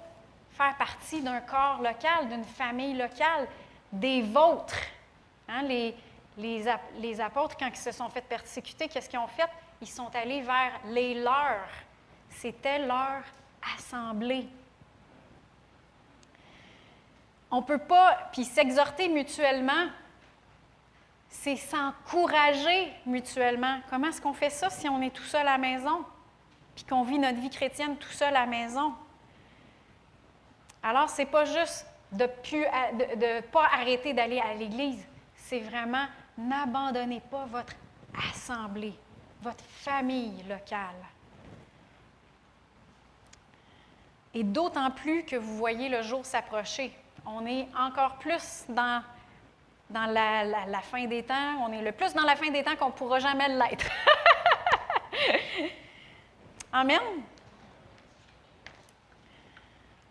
[0.58, 3.46] faire partie d'un corps local, d'une famille locale,
[3.92, 4.82] des vôtres.
[5.48, 5.94] Hein, les,
[6.36, 6.64] les,
[6.98, 9.48] les, apôtres, quand ils se sont fait persécuter, qu'est-ce qu'ils ont fait?
[9.80, 11.70] Ils sont allés vers les leurs.
[12.28, 13.22] C'était leur
[13.76, 14.48] assemblée.
[17.50, 19.86] On ne peut pas, puis s'exhorter mutuellement,
[21.30, 23.80] c'est s'encourager mutuellement.
[23.88, 26.04] Comment est-ce qu'on fait ça si on est tout seul à la maison,
[26.74, 28.92] puis qu'on vit notre vie chrétienne tout seul à la maison?
[30.82, 35.04] Alors, ce n'est pas juste de ne pas arrêter d'aller à l'Église,
[35.36, 36.06] c'est vraiment
[36.36, 37.74] n'abandonnez pas votre
[38.30, 38.94] assemblée,
[39.42, 41.04] votre famille locale.
[44.34, 46.92] Et d'autant plus que vous voyez le jour s'approcher.
[47.26, 49.02] On est encore plus dans,
[49.90, 51.66] dans la, la, fin des temps.
[51.66, 53.86] On est le plus dans la fin des temps qu'on ne pourra jamais l'être.
[56.72, 57.00] Amen.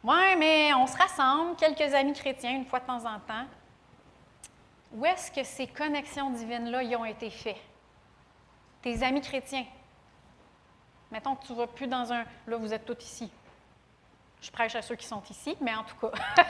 [0.04, 3.46] Oui, mais on se rassemble, quelques amis chrétiens, une fois de temps en temps.
[4.94, 7.62] Où est-ce que ces connexions divines-là y ont été faites?
[8.82, 9.66] Tes amis chrétiens.
[11.12, 12.24] Mettons que tu ne vas plus dans un.
[12.48, 13.32] Là, vous êtes tous ici.
[14.42, 16.12] Je prêche à ceux qui sont ici, mais en tout cas.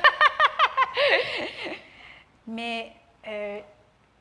[2.48, 2.92] mais
[3.28, 3.60] euh,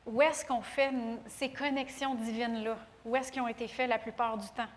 [0.05, 0.91] où est-ce qu'on fait
[1.27, 2.77] ces connexions divines-là?
[3.05, 4.69] Où est-ce qu'elles ont été faites la plupart du temps?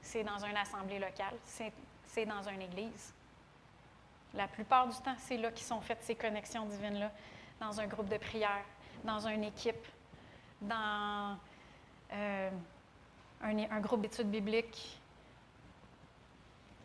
[0.00, 3.14] C'est dans une assemblée locale, c'est dans une église.
[4.34, 7.10] La plupart du temps, c'est là qu'ils sont faites ces connexions divines-là,
[7.60, 8.64] dans un groupe de prière,
[9.04, 9.86] dans une équipe,
[10.60, 11.36] dans
[12.12, 12.50] euh,
[13.42, 14.98] un, groupe d'études bibliques.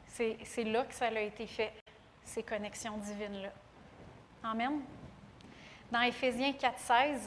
[0.08, 1.74] C'est là que ça a été fait,
[2.24, 3.52] ces connexions divines-là.
[4.44, 4.82] Amen.
[5.92, 7.20] Dans Éphésiens 4,16,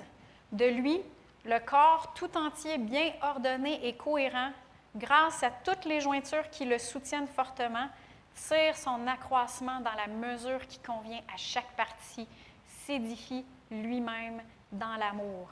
[0.52, 1.00] de lui,
[1.44, 4.50] le corps tout entier bien ordonné et cohérent,
[4.96, 7.88] grâce à toutes les jointures qui le soutiennent fortement,
[8.34, 12.28] tire son accroissement dans la mesure qui convient à chaque partie,
[12.66, 15.48] s'édifie lui-même dans l'amour.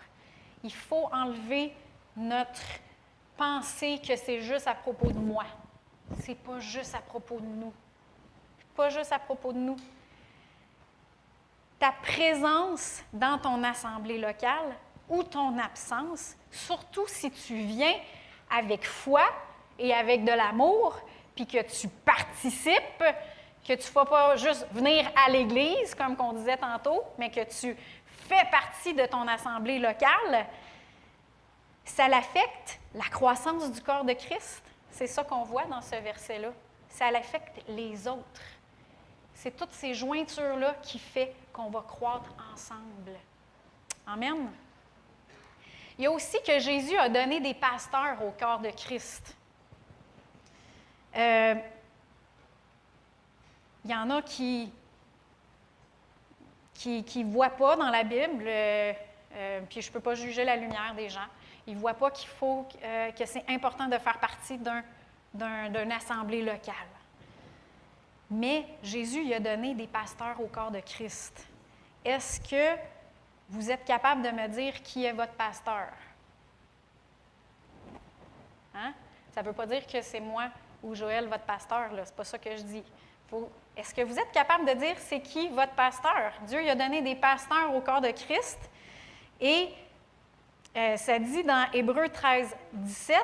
[0.65, 1.73] Il faut enlever
[2.17, 2.61] notre
[3.37, 5.45] pensée que c'est juste à propos de moi.
[6.21, 7.73] C'est pas juste à propos de nous.
[8.75, 9.77] Pas juste à propos de nous.
[11.79, 14.75] Ta présence dans ton assemblée locale
[15.09, 17.95] ou ton absence, surtout si tu viens
[18.51, 19.23] avec foi
[19.79, 20.99] et avec de l'amour,
[21.39, 23.05] puis que tu participes,
[23.65, 27.45] que tu ne vas pas juste venir à l'Église, comme on disait tantôt, mais que
[27.45, 27.77] tu
[28.29, 30.49] fais partie de ton assemblée locale,
[31.85, 34.65] ça l'affecte la croissance du corps de Christ.
[34.91, 36.49] C'est ça qu'on voit dans ce verset-là.
[36.89, 38.43] Ça l'affecte les autres.
[39.33, 43.15] C'est toutes ces jointures-là qui fait qu'on va croître ensemble.
[44.09, 44.51] Amen.
[45.99, 49.38] Il y a aussi que Jésus a donné des pasteurs au corps de Christ.
[51.17, 51.55] Euh,
[53.85, 54.73] il y en a qui
[56.75, 58.93] qui ne voient pas dans la Bible, euh,
[59.35, 61.27] euh, puis je ne peux pas juger la lumière des gens,
[61.67, 64.59] ils ne voient pas qu'il faut que c'est important de faire partie
[65.35, 66.75] d'une assemblée locale.
[68.31, 71.49] Mais Jésus il a donné des pasteurs au corps de Christ.
[72.05, 72.79] Est-ce que
[73.49, 75.89] vous êtes capable de me dire qui est votre pasteur?
[78.73, 78.93] Hein?
[79.33, 80.49] Ça ne veut pas dire que c'est moi
[80.83, 81.89] ou Joël, votre pasteur.
[81.91, 82.85] Ce n'est pas ça que je dis.
[83.77, 86.33] Est-ce que vous êtes capable de dire c'est qui votre pasteur?
[86.47, 88.59] Dieu il a donné des pasteurs au corps de Christ.
[89.41, 89.69] Et
[90.77, 93.17] euh, ça dit dans Hébreu 13, 17,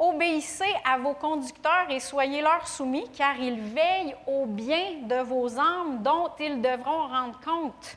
[0.00, 6.02] Obéissez à vos conducteurs et soyez-leur soumis, car ils veillent au bien de vos âmes
[6.02, 7.96] dont ils devront rendre compte.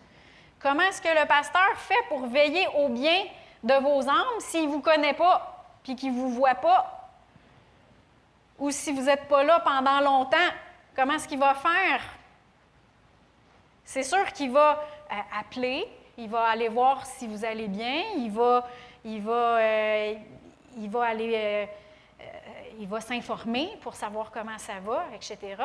[0.60, 3.26] Comment est-ce que le pasteur fait pour veiller au bien
[3.64, 7.01] de vos âmes s'il ne vous connaît pas puis qu'il ne vous voit pas?
[8.62, 10.38] Ou si vous n'êtes pas là pendant longtemps,
[10.96, 12.00] comment est-ce qu'il va faire?
[13.84, 14.80] C'est sûr qu'il va
[15.12, 18.68] euh, appeler, il va aller voir si vous allez bien, il va,
[19.04, 20.14] il va, euh,
[20.78, 21.34] il va aller,
[22.22, 22.26] euh,
[22.80, 25.56] il va s'informer pour savoir comment ça va, etc.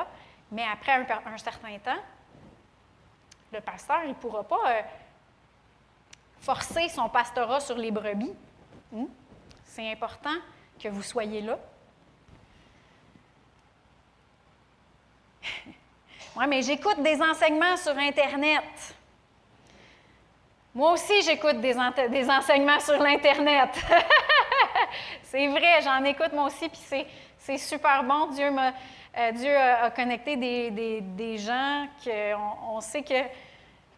[0.51, 2.01] Mais après un certain temps,
[3.53, 4.85] le pasteur, il ne pourra pas
[6.41, 8.33] forcer son pastorat sur les brebis.
[8.91, 9.05] Hmm?
[9.67, 10.39] C'est important
[10.83, 11.59] que vous soyez là.
[16.37, 18.95] Oui, mais j'écoute des enseignements sur Internet.
[20.75, 23.71] Moi aussi, j'écoute des, enseignements sur l'Internet.
[25.23, 27.07] c'est vrai, j'en écoute moi aussi, puis
[27.39, 28.27] c'est super bon.
[28.27, 33.23] Dieu euh, a, connecté des, gens qu'on on sait que,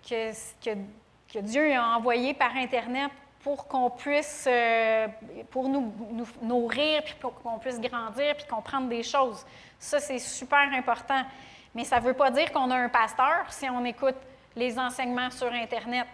[0.09, 3.11] que, Dieu a envoyé par Internet
[3.49, 5.09] pour qu'on puisse, euh,
[5.51, 5.91] pour nous,
[6.43, 9.43] nourrir, puis pour qu'on puisse grandir, puis comprendre des choses.
[9.79, 11.23] Ça, c'est super important.
[11.75, 14.17] Mais ça ne veut pas dire qu'on a un pasteur si on écoute
[14.55, 16.09] les enseignements sur Internet.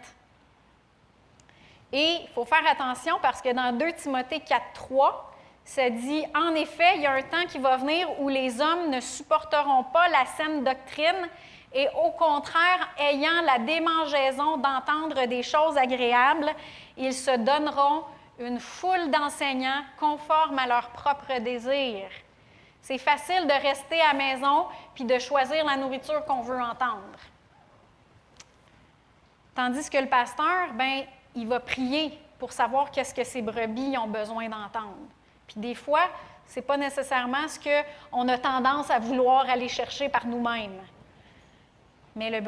[1.93, 6.55] Et il faut faire attention parce que dans 2 Timothée 4, 3, ça dit En
[6.55, 10.09] effet, il y a un temps qui va venir où les hommes ne supporteront pas
[10.09, 11.29] la saine doctrine
[11.77, 16.49] et au contraire, ayant la démangeaison d'entendre des choses agréables,
[16.97, 18.05] ils se donneront
[18.39, 22.11] une foule d'enseignants conformes à leurs propres désirs.
[22.83, 27.19] C'est facile de rester à maison puis de choisir la nourriture qu'on veut entendre.
[29.55, 34.09] Tandis que le pasteur, ben, il va prier pour savoir qu'est-ce que ses brebis ont
[34.09, 35.09] besoin d'entendre.
[35.47, 36.09] Puis des fois,
[36.47, 40.81] ce n'est pas nécessairement ce qu'on a tendance à vouloir aller chercher par nous-mêmes.
[42.17, 42.41] Mais le,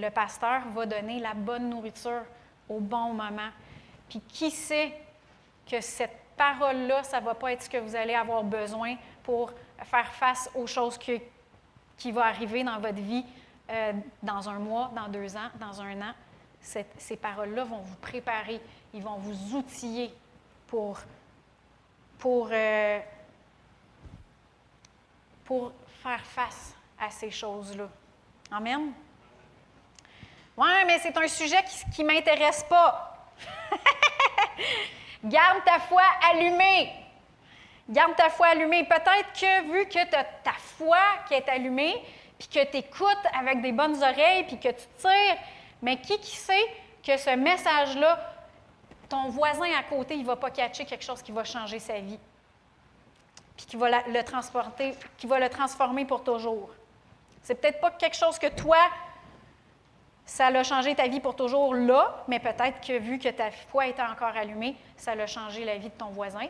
[0.00, 2.22] le, pasteur va donner la bonne nourriture
[2.68, 3.50] au bon moment.
[4.08, 4.94] Puis qui sait
[5.70, 9.52] que cette parole-là, ça ne va pas être ce que vous allez avoir besoin pour
[9.82, 13.24] faire face aux choses qui vont arriver dans votre vie
[13.70, 13.92] euh,
[14.22, 16.14] dans un mois, dans deux ans, dans un an.
[16.60, 18.60] ces paroles-là vont vous préparer,
[18.94, 20.14] ils vont vous outiller
[20.66, 20.98] pour
[22.18, 23.00] pour, euh,
[25.44, 27.88] pour faire face à ces choses-là.
[28.50, 28.92] Amen.
[30.58, 33.16] Oui, mais c'est un sujet qui ne m'intéresse pas.
[35.24, 36.02] Garde ta foi
[36.32, 36.92] allumée.
[37.88, 38.82] Garde ta foi allumée.
[38.82, 40.98] Peut-être que vu que tu as ta foi
[41.28, 42.02] qui est allumée,
[42.36, 45.36] puis que tu écoutes avec des bonnes oreilles, puis que tu tires.
[45.80, 46.66] Mais qui qui sait
[47.06, 48.18] que ce message-là,
[49.08, 52.00] ton voisin à côté, il ne va pas catcher quelque chose qui va changer sa
[52.00, 52.18] vie,
[53.56, 56.70] puis qui va le transporter, qui va le transformer pour toujours.
[57.42, 58.78] C'est peut-être pas quelque chose que toi,
[60.28, 63.86] ça l'a changé ta vie pour toujours là, mais peut-être que vu que ta foi
[63.86, 66.46] était encore allumée, ça l'a changé la vie de ton voisin.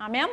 [0.00, 0.26] Amen.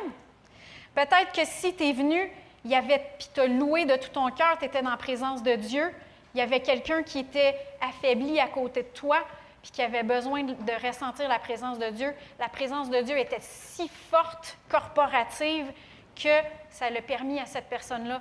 [0.96, 2.28] Peut-être que si tu es venu,
[2.64, 4.96] il y avait, puis tu as loué de tout ton cœur, tu étais dans la
[4.96, 5.94] présence de Dieu,
[6.34, 9.18] il y avait quelqu'un qui était affaibli à côté de toi,
[9.62, 12.12] puis qui avait besoin de ressentir la présence de Dieu.
[12.40, 15.72] La présence de Dieu était si forte, corporative,
[16.16, 18.20] que ça l'a permis à cette personne-là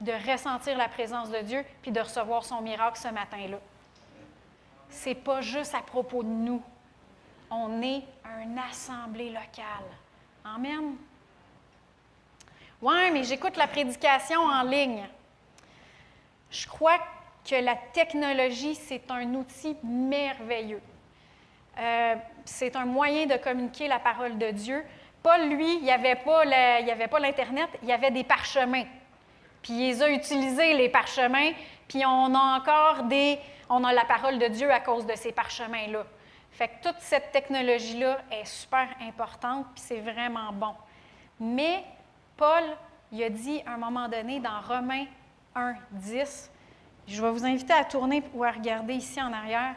[0.00, 3.58] de ressentir la présence de Dieu, puis de recevoir son miracle ce matin-là.
[4.88, 6.62] C'est pas juste à propos de nous.
[7.50, 8.04] On est
[8.42, 9.88] une assemblée locale.
[10.44, 10.96] Amen.
[12.80, 15.04] Oui, mais j'écoute la prédication en ligne.
[16.50, 16.98] Je crois
[17.48, 20.82] que la technologie, c'est un outil merveilleux.
[21.78, 22.14] Euh,
[22.44, 24.84] c'est un moyen de communiquer la parole de Dieu.
[25.22, 28.84] Paul, lui, il n'y avait pas l'Internet, il y avait des parchemins.
[29.64, 31.52] Puis il les a utilisés, les parchemins,
[31.88, 33.38] puis on a encore des...
[33.70, 36.04] On a la parole de Dieu à cause de ces parchemins-là.
[36.50, 40.74] Fait que toute cette technologie-là est super importante, puis c'est vraiment bon.
[41.40, 41.82] Mais
[42.36, 42.62] Paul,
[43.10, 45.06] il a dit à un moment donné dans Romains
[45.54, 46.50] 1, 10,
[47.08, 49.74] je vais vous inviter à tourner ou à regarder ici en arrière.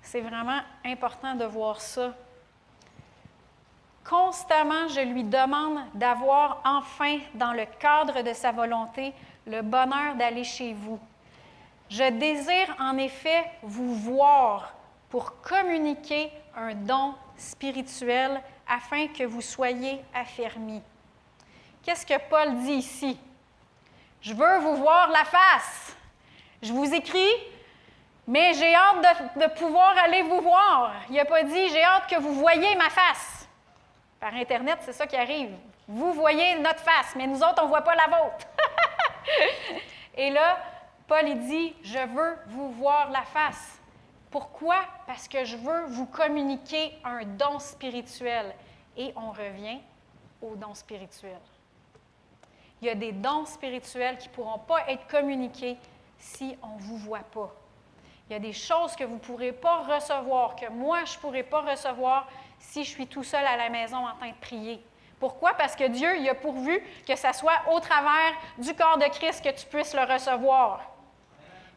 [0.00, 2.14] C'est vraiment important de voir ça.
[4.08, 9.12] Constamment, je lui demande d'avoir enfin, dans le cadre de sa volonté,
[9.46, 11.00] le bonheur d'aller chez vous.
[11.88, 14.74] Je désire en effet vous voir
[15.10, 20.82] pour communiquer un don spirituel afin que vous soyez affermis.
[21.82, 23.18] Qu'est-ce que Paul dit ici?
[24.20, 25.96] Je veux vous voir la face.
[26.62, 27.32] Je vous écris,
[28.26, 30.92] mais j'ai hâte de, pouvoir aller vous voir.
[31.10, 33.35] Il n'a pas dit, j'ai hâte que vous voyez ma face.
[34.20, 35.54] Par Internet, c'est ça qui arrive.
[35.88, 38.46] Vous voyez notre face, mais nous autres, on ne voit pas la vôtre.
[40.16, 40.58] Et là,
[41.06, 43.78] Paul dit, je veux vous voir la face.
[44.30, 44.80] Pourquoi?
[45.06, 48.54] Parce que je veux vous communiquer un don spirituel.
[48.96, 49.78] Et on revient
[50.42, 51.38] au don spirituel.
[52.80, 55.76] Il y a des dons spirituels qui ne pourront pas être communiqués
[56.18, 57.54] si on ne vous voit pas.
[58.28, 61.20] Il y a des choses que vous ne pourrez pas recevoir, que moi, je ne
[61.20, 62.26] pourrai pas recevoir
[62.66, 64.82] si je suis tout seul à la maison en train de prier.
[65.18, 65.54] Pourquoi?
[65.54, 69.42] Parce que Dieu il a pourvu que ce soit au travers du corps de Christ
[69.42, 70.80] que tu puisses le recevoir.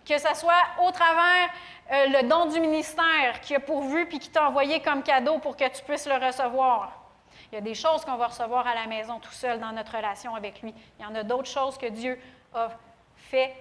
[0.06, 1.50] Que ce soit au travers
[1.92, 5.56] euh, le don du ministère qui a pourvu puis qui t'a envoyé comme cadeau pour
[5.56, 6.92] que tu puisses le recevoir.
[7.52, 9.96] Il y a des choses qu'on va recevoir à la maison tout seul dans notre
[9.96, 10.74] relation avec lui.
[11.00, 12.20] Il y en a d'autres choses que Dieu
[12.54, 12.70] a
[13.16, 13.56] fait,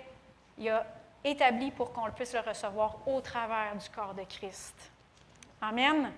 [0.58, 0.84] il a
[1.24, 4.90] établi pour qu'on puisse le recevoir au travers du corps de Christ.
[5.60, 6.12] Amen.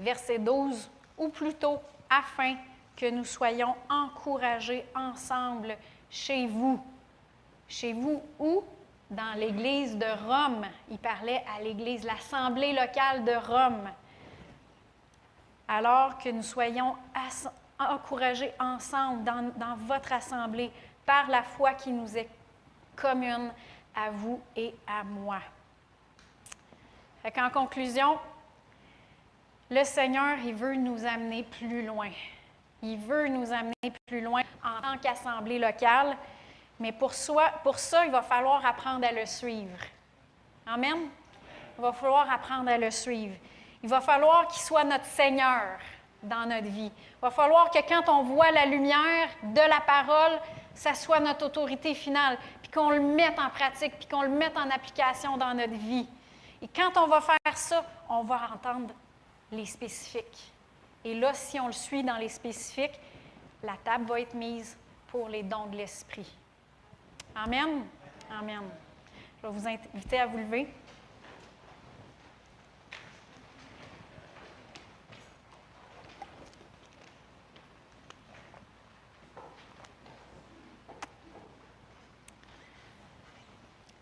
[0.00, 1.78] Verset 12, ou plutôt,
[2.08, 2.56] afin
[2.96, 5.76] que nous soyons encouragés ensemble
[6.10, 6.82] chez vous.
[7.68, 8.64] Chez vous où?
[9.10, 10.66] Dans l'Église de Rome.
[10.90, 13.90] Il parlait à l'Église, l'Assemblée locale de Rome
[15.70, 16.96] alors que nous soyons
[17.78, 20.72] encouragés ensemble dans, votre assemblée
[21.06, 22.28] par la foi qui nous est
[22.96, 23.52] commune
[23.94, 25.38] à vous et à moi.
[27.24, 28.18] en conclusion,
[29.70, 32.10] le Seigneur, il veut nous amener plus loin.
[32.82, 36.16] Il veut nous amener plus loin en tant qu'assemblée locale,
[36.80, 39.78] mais pour, ça, il va falloir apprendre à le suivre.
[40.66, 40.96] Amen?
[41.78, 43.34] Il va falloir apprendre à le suivre.
[43.82, 45.78] Il va falloir qu'il soit notre Seigneur
[46.22, 46.90] dans notre vie.
[46.90, 50.38] Il va falloir que quand on voit la lumière de la parole,
[50.74, 54.56] ça soit notre autorité finale, puis qu'on le mette en pratique, puis qu'on le mette
[54.56, 56.08] en application dans notre vie.
[56.60, 58.92] Et quand on va faire ça, on va entendre
[59.52, 60.52] les spécifiques.
[61.04, 62.98] Et là, si on le suit dans les spécifiques,
[63.62, 64.76] la table va être mise
[65.08, 66.30] pour les dons de l'Esprit.
[67.34, 67.84] Amen.
[68.30, 68.62] Amen.
[69.42, 70.68] Je vais vous inviter à vous lever.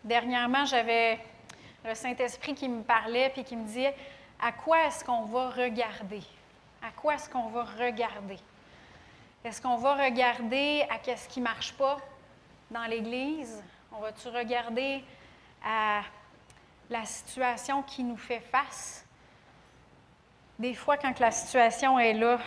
[0.05, 1.18] Dernièrement, j'avais
[1.84, 3.94] le Saint-Esprit qui me parlait puis qui me disait
[4.41, 6.22] à quoi est-ce qu'on va regarder?
[6.82, 8.39] À quoi est-ce qu'on va regarder?
[9.45, 11.99] Est-ce qu'on va regarder à qu'est-ce qui ne marche pas
[12.70, 13.62] dans l'Église?
[13.93, 15.05] On va-tu regarder
[15.64, 16.03] à
[16.91, 19.05] la situation qui nous fait face?
[20.59, 22.39] Des fois, quand la situation est là,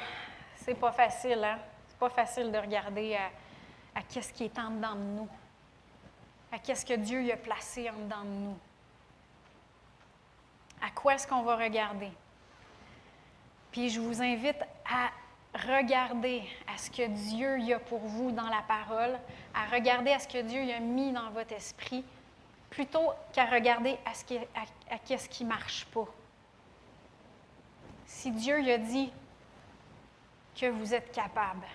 [0.55, 1.59] c'est pas facile, hein?
[1.87, 3.29] C'est pas facile de regarder à
[3.95, 5.29] à qu'est-ce qui est en dedans de nous,
[6.51, 8.57] à qu'est-ce que Dieu y a placé en dedans de nous.
[10.82, 12.11] À quoi est-ce qu'on va regarder?
[13.71, 15.11] Puis je vous invite à
[15.53, 19.17] regarder à ce que Dieu y a pour vous dans la parole,
[19.53, 22.03] à regarder à ce que Dieu y a mis dans votre esprit,
[22.69, 26.07] plutôt qu'à regarder à ce qui, à, qu'est-ce qui marche pas.
[28.05, 29.11] Si Dieu y a dit
[30.55, 31.65] que vous êtes capable,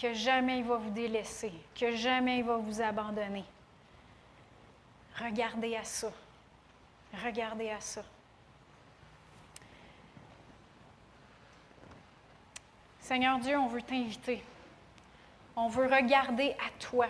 [0.00, 3.44] que jamais il va vous délaisser, que jamais il va vous abandonner,
[5.18, 6.10] regardez à ça.
[7.24, 8.02] Regardez à ça.
[13.00, 14.44] Seigneur Dieu, on veut t'inviter.
[15.56, 17.08] On veut regarder à toi.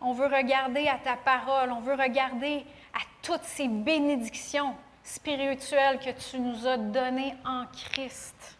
[0.00, 1.70] On veut regarder à ta parole.
[1.70, 4.74] On veut regarder à toutes ces bénédictions
[5.04, 8.58] spirituelles que tu nous as données en Christ.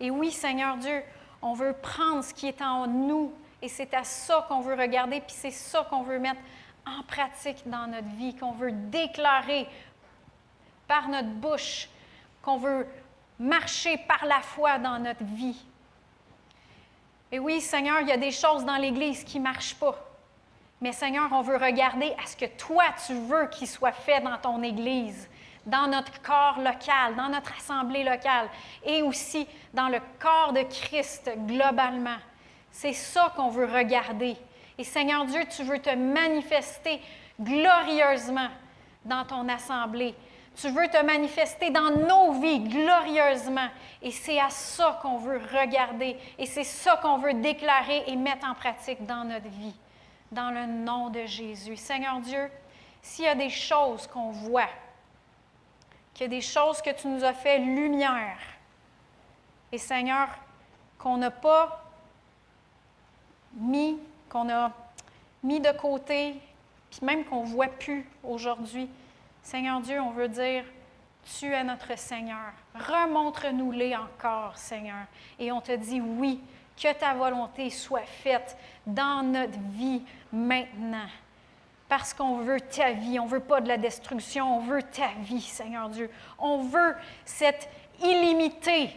[0.00, 1.02] Et oui, Seigneur Dieu,
[1.42, 3.32] on veut prendre ce qui est en nous
[3.62, 6.40] et c'est à ça qu'on veut regarder, puis c'est ça qu'on veut mettre
[6.86, 9.66] en pratique dans notre vie, qu'on veut déclarer
[10.86, 11.88] par notre bouche,
[12.42, 12.86] qu'on veut
[13.38, 15.64] marcher par la foi dans notre vie.
[17.32, 19.94] Et oui, Seigneur, il y a des choses dans l'Église qui ne marchent pas.
[20.80, 24.38] Mais Seigneur, on veut regarder à ce que toi, tu veux qu'il soit fait dans
[24.38, 25.28] ton Église,
[25.66, 28.48] dans notre corps local, dans notre assemblée locale
[28.84, 32.16] et aussi dans le corps de Christ globalement.
[32.72, 34.36] C'est ça qu'on veut regarder.
[34.80, 37.02] Et Seigneur Dieu, tu veux te manifester
[37.38, 38.48] glorieusement
[39.04, 40.14] dans ton assemblée.
[40.56, 43.68] Tu veux te manifester dans nos vies glorieusement.
[44.00, 46.16] Et c'est à ça qu'on veut regarder.
[46.38, 49.74] Et c'est ça qu'on veut déclarer et mettre en pratique dans notre vie.
[50.32, 51.76] Dans le nom de Jésus.
[51.76, 52.50] Seigneur Dieu,
[53.02, 54.70] s'il y a des choses qu'on voit,
[56.14, 58.38] qu'il y a des choses que tu nous as fait lumière,
[59.72, 60.28] et Seigneur,
[60.98, 61.84] qu'on n'a pas
[63.52, 63.98] mis,
[64.30, 64.72] qu'on a
[65.42, 66.36] mis de côté,
[66.90, 68.88] puis même qu'on ne voit plus aujourd'hui,
[69.42, 70.64] Seigneur Dieu, on veut dire,
[71.38, 72.52] tu es notre Seigneur.
[72.74, 75.04] Remontre-nous-les encore, Seigneur.
[75.38, 76.40] Et on te dit, oui,
[76.80, 78.56] que ta volonté soit faite
[78.86, 80.02] dans notre vie
[80.32, 81.08] maintenant.
[81.88, 85.08] Parce qu'on veut ta vie, on ne veut pas de la destruction, on veut ta
[85.22, 86.10] vie, Seigneur Dieu.
[86.38, 87.68] On veut cette
[88.02, 88.90] illimitée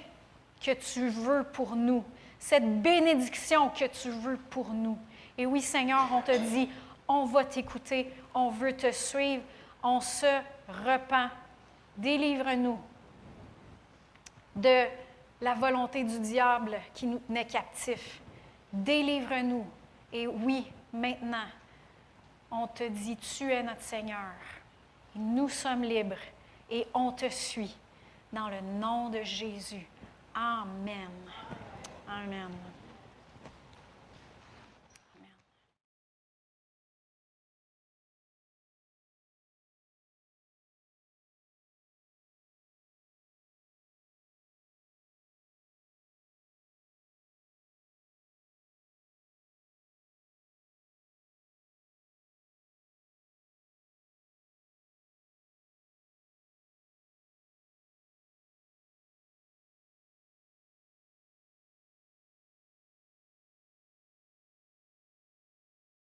[0.64, 2.04] que tu veux pour nous,
[2.40, 4.98] cette bénédiction que tu veux pour nous.
[5.38, 6.70] Et oui, Seigneur, on te dit,
[7.08, 9.44] on va t'écouter, on veut te suivre,
[9.82, 10.42] on se
[10.86, 11.30] repent.
[11.98, 12.80] Délivre-nous
[14.56, 14.86] de
[15.42, 18.22] la volonté du diable qui nous tenait captifs.
[18.72, 19.66] Délivre-nous.
[20.12, 21.48] Et oui, maintenant,
[22.52, 24.34] on te dit, tu es notre Seigneur.
[25.16, 26.16] Nous sommes libres
[26.70, 27.76] et on te suit.
[28.32, 29.86] Dans le nom de Jésus.
[30.34, 31.12] Amen.
[32.08, 32.50] Amen.